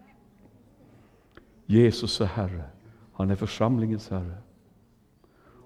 Jesus 1.67 2.21
är 2.21 2.27
Herre. 2.27 2.74
Han 3.15 3.31
är 3.31 3.35
församlingens 3.35 4.11
Herre. 4.11 4.37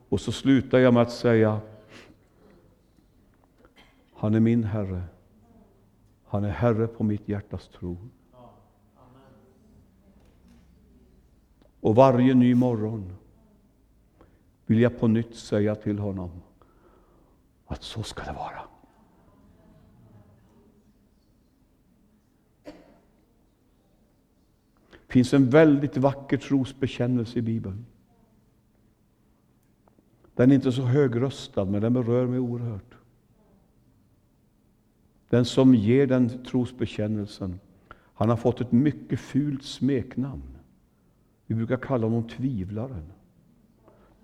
Och 0.09 0.20
så 0.20 0.32
slutar 0.32 0.78
jag 0.78 0.94
med 0.94 1.03
att 1.03 1.12
säga, 1.12 1.61
han 4.14 4.34
är 4.34 4.40
min 4.40 4.64
Herre. 4.64 5.03
Han 6.24 6.44
är 6.44 6.51
Herre 6.51 6.86
på 6.86 7.05
mitt 7.05 7.28
hjärtas 7.28 7.68
tron. 7.68 8.11
Och 11.80 11.94
varje 11.94 12.34
ny 12.34 12.55
morgon 12.55 13.16
vill 14.66 14.80
jag 14.80 15.01
på 15.01 15.09
nytt 15.09 15.36
säga 15.36 15.74
till 15.74 15.99
honom 15.99 16.30
att 17.66 17.82
så 17.82 18.03
ska 18.03 18.24
det 18.24 18.32
vara. 18.32 18.78
Det 25.09 25.13
finns 25.13 25.35
en 25.35 25.51
väldigt 25.51 25.97
vacker 25.97 26.37
trosbekännelse 26.37 27.39
i 27.39 27.43
Bibeln. 27.43 27.87
Den 30.35 30.51
är 30.51 30.55
inte 30.55 30.73
så 30.73 30.83
högröstad, 30.83 31.65
men 31.65 31.83
den 31.83 31.93
berör 31.93 32.27
mig 32.27 32.39
oerhört. 32.39 32.95
Den 35.29 35.45
som 35.45 35.75
ger 35.75 36.07
den 36.07 36.45
trosbekännelsen, 36.45 37.61
han 38.15 38.29
har 38.29 38.37
fått 38.37 38.61
ett 38.61 38.73
mycket 38.73 39.21
fult 39.21 39.63
smeknamn. 39.65 40.59
Vi 41.47 41.55
brukar 41.55 41.77
kalla 41.77 42.07
honom 42.07 42.29
tvivlaren. 42.29 43.13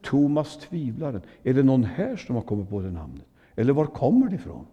Thomas 0.03 0.59
tvivlaren. 0.59 1.23
Är 1.43 1.55
det 1.55 1.63
någon 1.63 1.85
här 1.85 2.17
som 2.17 2.35
har 2.35 2.43
kommit 2.43 2.69
på 2.69 2.81
det 2.81 2.91
namnet? 2.91 3.27
Eller 3.55 3.73
var 3.73 3.87
kommer 3.87 4.29
det 4.29 4.35
ifrån? 4.35 4.67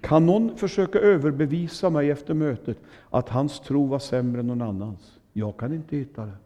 Kan 0.00 0.26
någon 0.26 0.56
försöka 0.56 0.98
överbevisa 0.98 1.90
mig 1.90 2.10
efter 2.10 2.34
mötet 2.34 2.78
att 3.10 3.28
hans 3.28 3.60
tro 3.60 3.86
var 3.86 3.98
sämre 3.98 4.40
än 4.40 4.46
någon 4.46 4.62
annans? 4.62 5.18
Jag 5.32 5.56
kan 5.56 5.74
inte 5.74 5.96
hitta 5.96 6.26
det. 6.26 6.36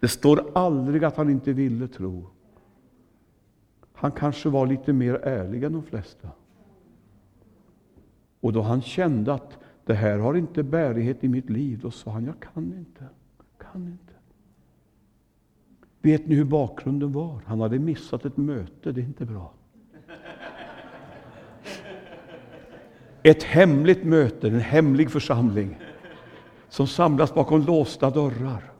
Det 0.00 0.08
står 0.08 0.50
aldrig 0.54 1.04
att 1.04 1.16
han 1.16 1.30
inte 1.30 1.52
ville 1.52 1.88
tro. 1.88 2.26
Han 3.92 4.12
kanske 4.12 4.48
var 4.48 4.66
lite 4.66 4.92
mer 4.92 5.14
ärlig 5.14 5.64
än 5.64 5.72
de 5.72 5.82
flesta. 5.82 6.28
Och 8.40 8.52
då 8.52 8.62
han 8.62 8.82
kände 8.82 9.34
att 9.34 9.58
det 9.84 9.94
här 9.94 10.18
har 10.18 10.34
inte 10.34 10.62
bärighet 10.62 11.24
i 11.24 11.28
mitt 11.28 11.50
liv, 11.50 11.78
då 11.82 11.90
sa 11.90 12.10
han, 12.10 12.24
jag 12.24 12.40
kan 12.40 12.72
inte. 12.72 13.04
Kan 13.58 13.86
inte. 13.86 14.12
Vet 16.02 16.26
ni 16.26 16.34
hur 16.34 16.44
bakgrunden 16.44 17.12
var? 17.12 17.40
Han 17.46 17.60
hade 17.60 17.78
missat 17.78 18.24
ett 18.24 18.36
möte, 18.36 18.92
det 18.92 19.00
är 19.00 19.04
inte 19.04 19.24
bra. 19.24 19.52
Ett 23.26 23.42
hemligt 23.42 24.04
möte, 24.04 24.48
en 24.48 24.60
hemlig 24.60 25.10
församling 25.10 25.78
som 26.68 26.86
samlas 26.86 27.34
bakom 27.34 27.60
låsta 27.60 28.10
dörrar. 28.10 28.72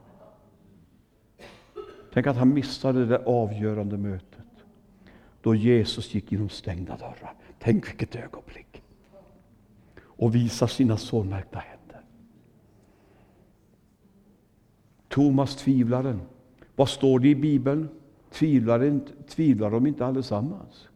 Tänk 2.13 2.27
att 2.27 2.35
han 2.35 2.53
missade 2.53 3.05
det 3.05 3.25
avgörande 3.25 3.97
mötet 3.97 4.45
då 5.41 5.55
Jesus 5.55 6.13
gick 6.13 6.31
genom 6.31 6.49
stängda 6.49 6.97
dörrar. 6.97 7.33
Tänk 7.59 7.89
vilket 7.89 8.15
ögonblick! 8.15 8.83
Och 9.99 10.35
visar 10.35 10.67
sina 10.67 10.97
sårmärkta 10.97 11.59
händer. 11.59 12.01
Thomas 15.07 15.55
tvivlaren. 15.55 16.21
Vad 16.75 16.89
står 16.89 17.19
det 17.19 17.27
i 17.27 17.35
Bibeln? 17.35 17.89
Tvivlar, 18.31 18.99
tvivlar 19.27 19.71
de 19.71 19.87
inte 19.87 20.05
allesammans? 20.05 20.87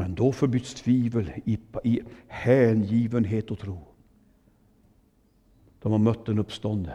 Men 0.00 0.14
då 0.14 0.32
förbyts 0.32 0.74
tvivel 0.74 1.32
i, 1.44 1.58
i 1.84 2.00
hängivenhet 2.28 3.50
och 3.50 3.58
tro. 3.58 3.78
De 5.82 5.92
har 5.92 5.98
mött 5.98 6.26
den 6.26 6.38
uppståndne. 6.38 6.94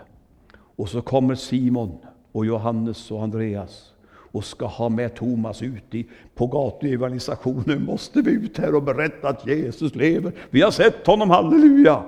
Och 0.53 0.89
så 0.89 1.01
kommer 1.01 1.35
Simon 1.35 1.97
och 2.31 2.45
Johannes 2.45 3.11
och 3.11 3.23
Andreas 3.23 3.93
och 4.07 4.45
ska 4.45 4.65
ha 4.65 4.89
med 4.89 5.15
Thomas 5.15 5.61
ut 5.61 5.95
i, 5.95 6.09
på 6.35 6.47
gatuevangelisationen. 6.47 7.85
måste 7.85 8.21
vi 8.21 8.31
ut 8.31 8.57
här 8.57 8.75
och 8.75 8.83
berätta 8.83 9.29
att 9.29 9.47
Jesus 9.47 9.95
lever. 9.95 10.33
Vi 10.49 10.61
har 10.61 10.71
sett 10.71 11.07
honom, 11.07 11.29
halleluja! 11.29 12.03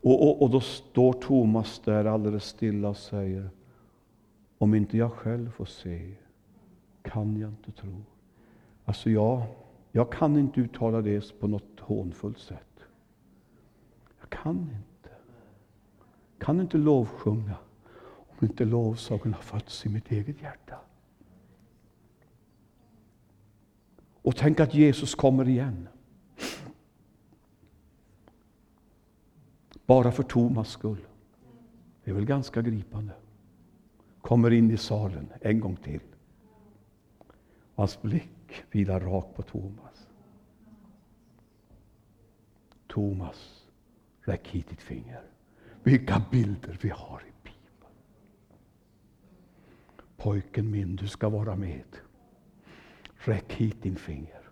Och, 0.00 0.22
och, 0.22 0.42
och 0.42 0.50
då 0.50 0.60
står 0.60 1.12
Thomas 1.12 1.80
där 1.84 2.04
alldeles 2.04 2.44
stilla 2.44 2.88
och 2.88 2.96
säger, 2.96 3.50
om 4.58 4.74
inte 4.74 4.98
jag 4.98 5.12
själv 5.12 5.50
får 5.50 5.64
se 5.64 6.14
kan 7.02 7.36
jag 7.36 7.50
inte 7.50 7.72
tro. 7.72 8.04
Alltså 8.84 9.10
jag, 9.10 9.42
jag 9.92 10.12
kan 10.12 10.36
inte 10.36 10.60
uttala 10.60 11.00
det 11.00 11.40
på 11.40 11.48
något 11.48 11.80
hånfullt 11.80 12.38
sätt. 12.38 12.84
Jag 14.20 14.30
kan 14.30 14.58
inte. 14.58 15.10
Jag 16.38 16.46
kan 16.46 16.60
inte 16.60 16.78
lovsjunga 16.78 17.56
om 18.28 18.46
inte 18.46 18.64
lovsången 18.64 19.34
har 19.34 19.42
fötts 19.42 19.86
i 19.86 19.88
mitt 19.88 20.10
eget 20.10 20.42
hjärta. 20.42 20.78
Och 24.22 24.36
tänk 24.36 24.60
att 24.60 24.74
Jesus 24.74 25.14
kommer 25.14 25.48
igen. 25.48 25.88
Bara 29.86 30.12
för 30.12 30.22
Tomas 30.22 30.68
skull. 30.68 31.06
Det 32.04 32.10
är 32.10 32.14
väl 32.14 32.24
ganska 32.24 32.62
gripande. 32.62 33.12
Kommer 34.20 34.50
in 34.50 34.70
i 34.70 34.76
salen 34.76 35.32
en 35.40 35.60
gång 35.60 35.76
till. 35.76 36.00
Hans 37.74 38.02
blick 38.02 38.39
vilar 38.70 39.00
rakt 39.00 39.34
på 39.34 39.42
Thomas. 39.42 40.08
Thomas, 42.86 43.66
räck 44.20 44.48
hit 44.48 44.68
ditt 44.68 44.82
finger. 44.82 45.22
Vilka 45.82 46.22
bilder 46.30 46.78
vi 46.82 46.88
har 46.88 47.20
i 47.20 47.32
Bibeln. 47.42 47.94
Pojken 50.16 50.70
min, 50.70 50.96
du 50.96 51.08
ska 51.08 51.28
vara 51.28 51.56
med. 51.56 51.96
Räck 53.16 53.52
hit 53.52 53.82
din 53.82 53.96
finger. 53.96 54.48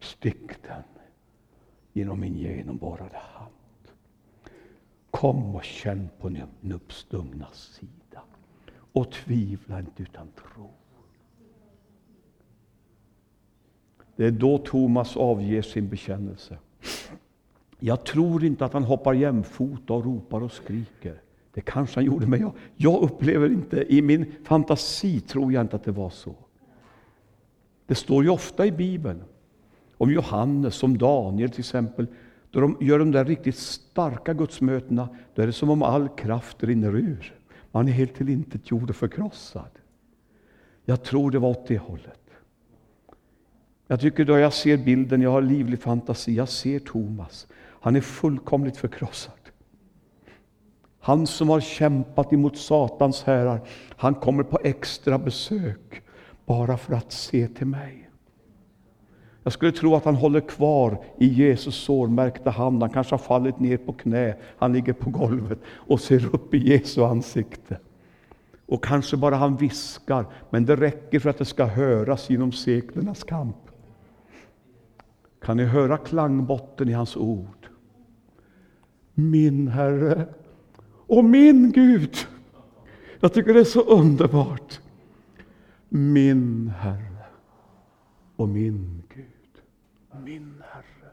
Stick 0.00 0.62
den 0.62 0.82
genom 1.92 2.20
min 2.20 2.36
genomborrade 2.36 3.18
hand. 3.18 3.52
Kom 5.10 5.54
och 5.54 5.64
känn 5.64 6.08
på 6.20 6.28
den 6.28 6.72
uppstungna 6.72 7.50
sida 7.52 8.22
och 8.92 9.12
tvivla 9.12 9.78
inte 9.78 10.02
utan 10.02 10.28
tro. 10.32 10.70
Det 14.16 14.26
är 14.26 14.30
då 14.30 14.58
Thomas 14.58 15.16
avger 15.16 15.62
sin 15.62 15.88
bekännelse. 15.88 16.58
Jag 17.78 18.04
tror 18.04 18.44
inte 18.44 18.64
att 18.64 18.72
han 18.72 18.84
hoppar 18.84 19.14
jämfota 19.14 19.92
och 19.92 20.04
ropar 20.04 20.42
och 20.42 20.52
skriker. 20.52 21.20
Det 21.54 21.60
kanske 21.60 21.96
han 21.96 22.04
gjorde, 22.04 22.26
men 22.26 22.40
jag, 22.40 22.52
jag 22.76 23.02
upplever 23.02 23.48
inte, 23.48 23.94
i 23.94 24.02
min 24.02 24.26
fantasi 24.44 25.20
tror 25.20 25.52
jag 25.52 25.60
inte 25.60 25.76
att 25.76 25.84
det 25.84 25.92
var 25.92 26.10
så. 26.10 26.34
Det 27.86 27.94
står 27.94 28.24
ju 28.24 28.30
ofta 28.30 28.66
i 28.66 28.72
Bibeln 28.72 29.22
om 29.96 30.12
Johannes, 30.12 30.82
om 30.82 30.98
Daniel 30.98 31.50
till 31.50 31.60
exempel. 31.60 32.06
Då 32.50 32.60
de 32.60 32.76
gör 32.80 32.98
de 32.98 33.10
där 33.10 33.24
riktigt 33.24 33.56
starka 33.56 34.34
gudsmötena, 34.34 35.08
då 35.34 35.42
är 35.42 35.46
det 35.46 35.52
som 35.52 35.70
om 35.70 35.82
all 35.82 36.08
kraft 36.08 36.62
rinner 36.62 36.96
ur. 36.96 37.34
Man 37.72 37.88
är 37.88 37.92
helt 37.92 38.14
tillintetgjord 38.14 38.90
och 38.90 38.96
förkrossad. 38.96 39.70
Jag 40.84 41.02
tror 41.02 41.30
det 41.30 41.38
var 41.38 41.48
åt 41.48 41.66
det 41.66 41.78
hållet. 41.78 42.25
Jag 43.86 44.00
tycker 44.00 44.24
då 44.24 44.38
jag 44.38 44.52
ser 44.52 44.76
bilden, 44.76 45.22
jag 45.22 45.30
har 45.30 45.42
livlig 45.42 45.82
fantasi, 45.82 46.34
jag 46.34 46.48
ser 46.48 46.78
Thomas. 46.78 47.46
Han 47.80 47.96
är 47.96 48.00
fullkomligt 48.00 48.76
förkrossad. 48.76 49.32
Han 51.00 51.26
som 51.26 51.48
har 51.48 51.60
kämpat 51.60 52.32
emot 52.32 52.58
Satans 52.58 53.22
härar, 53.22 53.60
han 53.96 54.14
kommer 54.14 54.42
på 54.42 54.58
extra 54.64 55.18
besök 55.18 56.02
bara 56.46 56.76
för 56.76 56.94
att 56.94 57.12
se 57.12 57.48
till 57.48 57.66
mig. 57.66 58.10
Jag 59.42 59.52
skulle 59.52 59.72
tro 59.72 59.94
att 59.94 60.04
han 60.04 60.14
håller 60.14 60.40
kvar 60.40 61.04
i 61.18 61.26
Jesus 61.26 61.74
sårmärkta 61.74 62.50
hand. 62.50 62.82
Han 62.82 62.90
kanske 62.90 63.12
har 63.12 63.18
fallit 63.18 63.58
ner 63.58 63.76
på 63.76 63.92
knä. 63.92 64.36
Han 64.58 64.72
ligger 64.72 64.92
på 64.92 65.10
golvet 65.10 65.58
och 65.68 66.00
ser 66.00 66.34
upp 66.34 66.54
i 66.54 66.70
Jesu 66.70 67.02
ansikte. 67.02 67.78
Och 68.66 68.84
kanske 68.84 69.16
bara 69.16 69.36
han 69.36 69.56
viskar, 69.56 70.26
men 70.50 70.64
det 70.64 70.76
räcker 70.76 71.20
för 71.20 71.30
att 71.30 71.38
det 71.38 71.44
ska 71.44 71.64
höras 71.64 72.30
genom 72.30 72.52
seklernas 72.52 73.24
kamp. 73.24 73.65
Kan 75.40 75.56
ni 75.56 75.64
höra 75.64 75.98
klangbotten 75.98 76.88
i 76.88 76.92
hans 76.92 77.16
ord? 77.16 77.68
Min 79.14 79.68
Herre 79.68 80.26
och 81.06 81.24
min 81.24 81.72
Gud. 81.72 82.16
Jag 83.20 83.32
tycker 83.32 83.54
det 83.54 83.60
är 83.60 83.64
så 83.64 83.80
underbart. 83.80 84.80
Min 85.88 86.68
Herre 86.68 87.24
och 88.36 88.48
min 88.48 89.02
Gud. 89.14 89.62
Min 90.24 90.62
Herre. 90.70 91.12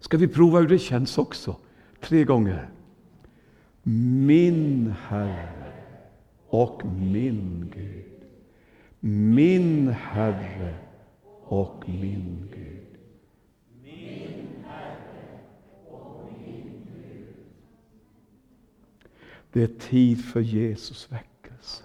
Ska 0.00 0.16
vi 0.16 0.28
prova 0.28 0.60
hur 0.60 0.68
det 0.68 0.78
känns 0.78 1.18
också? 1.18 1.56
Tre 2.00 2.24
gånger. 2.24 2.70
Min 3.82 4.94
Herre 5.08 5.72
och 6.48 6.82
min 6.86 7.72
Gud. 7.74 8.04
Min 9.00 9.88
Herre 9.88 10.74
och 11.44 11.84
min 11.86 12.48
Gud. 12.54 12.77
Det 19.58 19.64
är 19.64 19.88
tid 19.90 20.24
för 20.24 20.40
Jesus 20.40 21.12
väckelse. 21.12 21.84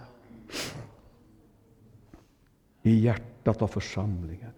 I 2.82 2.98
hjärtat 3.00 3.62
av 3.62 3.66
församlingen. 3.66 4.52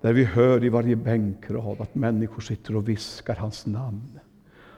Där 0.00 0.12
vi 0.12 0.24
hör 0.24 0.64
i 0.64 0.68
varje 0.68 0.96
bänkrad 0.96 1.80
att 1.80 1.94
människor 1.94 2.40
sitter 2.40 2.76
och 2.76 2.88
viskar 2.88 3.34
hans 3.34 3.66
namn. 3.66 4.20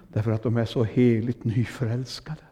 Därför 0.08 0.30
att 0.30 0.42
de 0.42 0.56
är 0.56 0.64
så 0.64 0.84
heligt 0.84 1.44
nyförälskade. 1.44 2.42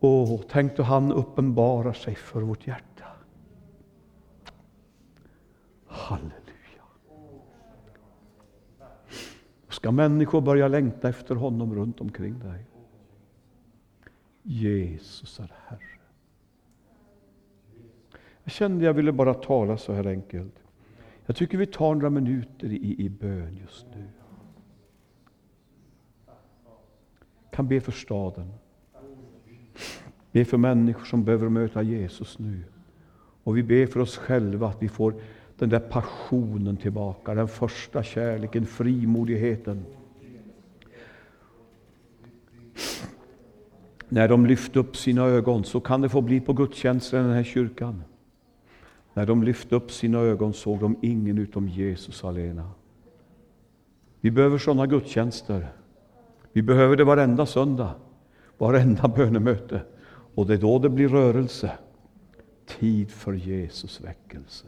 Åh, 0.00 0.40
tänk 0.50 0.76
då 0.76 0.82
han 0.82 1.12
uppenbarar 1.12 1.92
sig 1.92 2.14
för 2.14 2.40
vårt 2.40 2.66
hjärta. 2.66 3.04
Halleluja. 5.86 6.47
Ska 9.78 9.90
människor 9.92 10.40
börja 10.40 10.68
längta 10.68 11.08
efter 11.08 11.34
honom 11.34 11.74
runt 11.74 12.00
omkring 12.00 12.38
dig? 12.38 12.64
Jesus 14.42 15.40
är 15.40 15.52
Herre. 15.66 15.80
Jag 18.44 18.52
kände 18.52 18.84
jag 18.84 18.94
ville 18.94 19.12
bara 19.12 19.34
tala 19.34 19.76
så 19.76 19.92
här 19.92 20.06
enkelt. 20.06 20.54
Jag 21.26 21.36
tycker 21.36 21.58
vi 21.58 21.66
tar 21.66 21.94
några 21.94 22.10
minuter 22.10 22.66
i, 22.66 23.04
i 23.04 23.08
bön 23.08 23.56
just 23.56 23.86
nu. 23.94 24.04
Kan 27.50 27.68
be 27.68 27.80
för 27.80 27.92
staden. 27.92 28.52
Be 30.32 30.44
för 30.44 30.56
människor 30.56 31.04
som 31.04 31.24
behöver 31.24 31.48
möta 31.48 31.82
Jesus 31.82 32.38
nu. 32.38 32.64
Och 33.44 33.56
vi 33.56 33.62
ber 33.62 33.86
för 33.86 34.00
oss 34.00 34.16
själva 34.16 34.68
att 34.68 34.82
vi 34.82 34.88
får 34.88 35.14
den 35.58 35.68
där 35.68 35.80
passionen 35.80 36.76
tillbaka, 36.76 37.34
den 37.34 37.48
första 37.48 38.02
kärleken, 38.02 38.66
frimodigheten. 38.66 39.84
När 44.08 44.28
de 44.28 44.46
lyfte 44.46 44.78
upp 44.78 44.96
sina 44.96 45.24
ögon, 45.24 45.64
så 45.64 45.80
kan 45.80 46.00
det 46.00 46.08
få 46.08 46.20
bli 46.20 46.40
på 46.40 46.52
gudstjänsten 46.52 47.20
i 47.20 47.22
den 47.22 47.36
här 47.36 47.44
kyrkan. 47.44 48.02
När 49.14 49.26
de 49.26 49.42
lyfte 49.42 49.76
upp 49.76 49.92
sina 49.92 50.18
ögon 50.18 50.54
såg 50.54 50.80
de 50.80 50.96
ingen 51.02 51.38
utom 51.38 51.68
Jesus 51.68 52.24
alena. 52.24 52.70
Vi 54.20 54.30
behöver 54.30 54.58
sådana 54.58 54.86
gudstjänster. 54.86 55.68
Vi 56.52 56.62
behöver 56.62 56.96
det 56.96 57.04
varenda 57.04 57.46
söndag, 57.46 57.94
varenda 58.58 59.08
bönemöte. 59.08 59.80
Och 60.34 60.46
det 60.46 60.54
är 60.54 60.58
då 60.58 60.78
det 60.78 60.88
blir 60.88 61.08
rörelse. 61.08 61.72
Tid 62.66 63.10
för 63.10 63.32
Jesus 63.32 64.00
väckelse. 64.00 64.66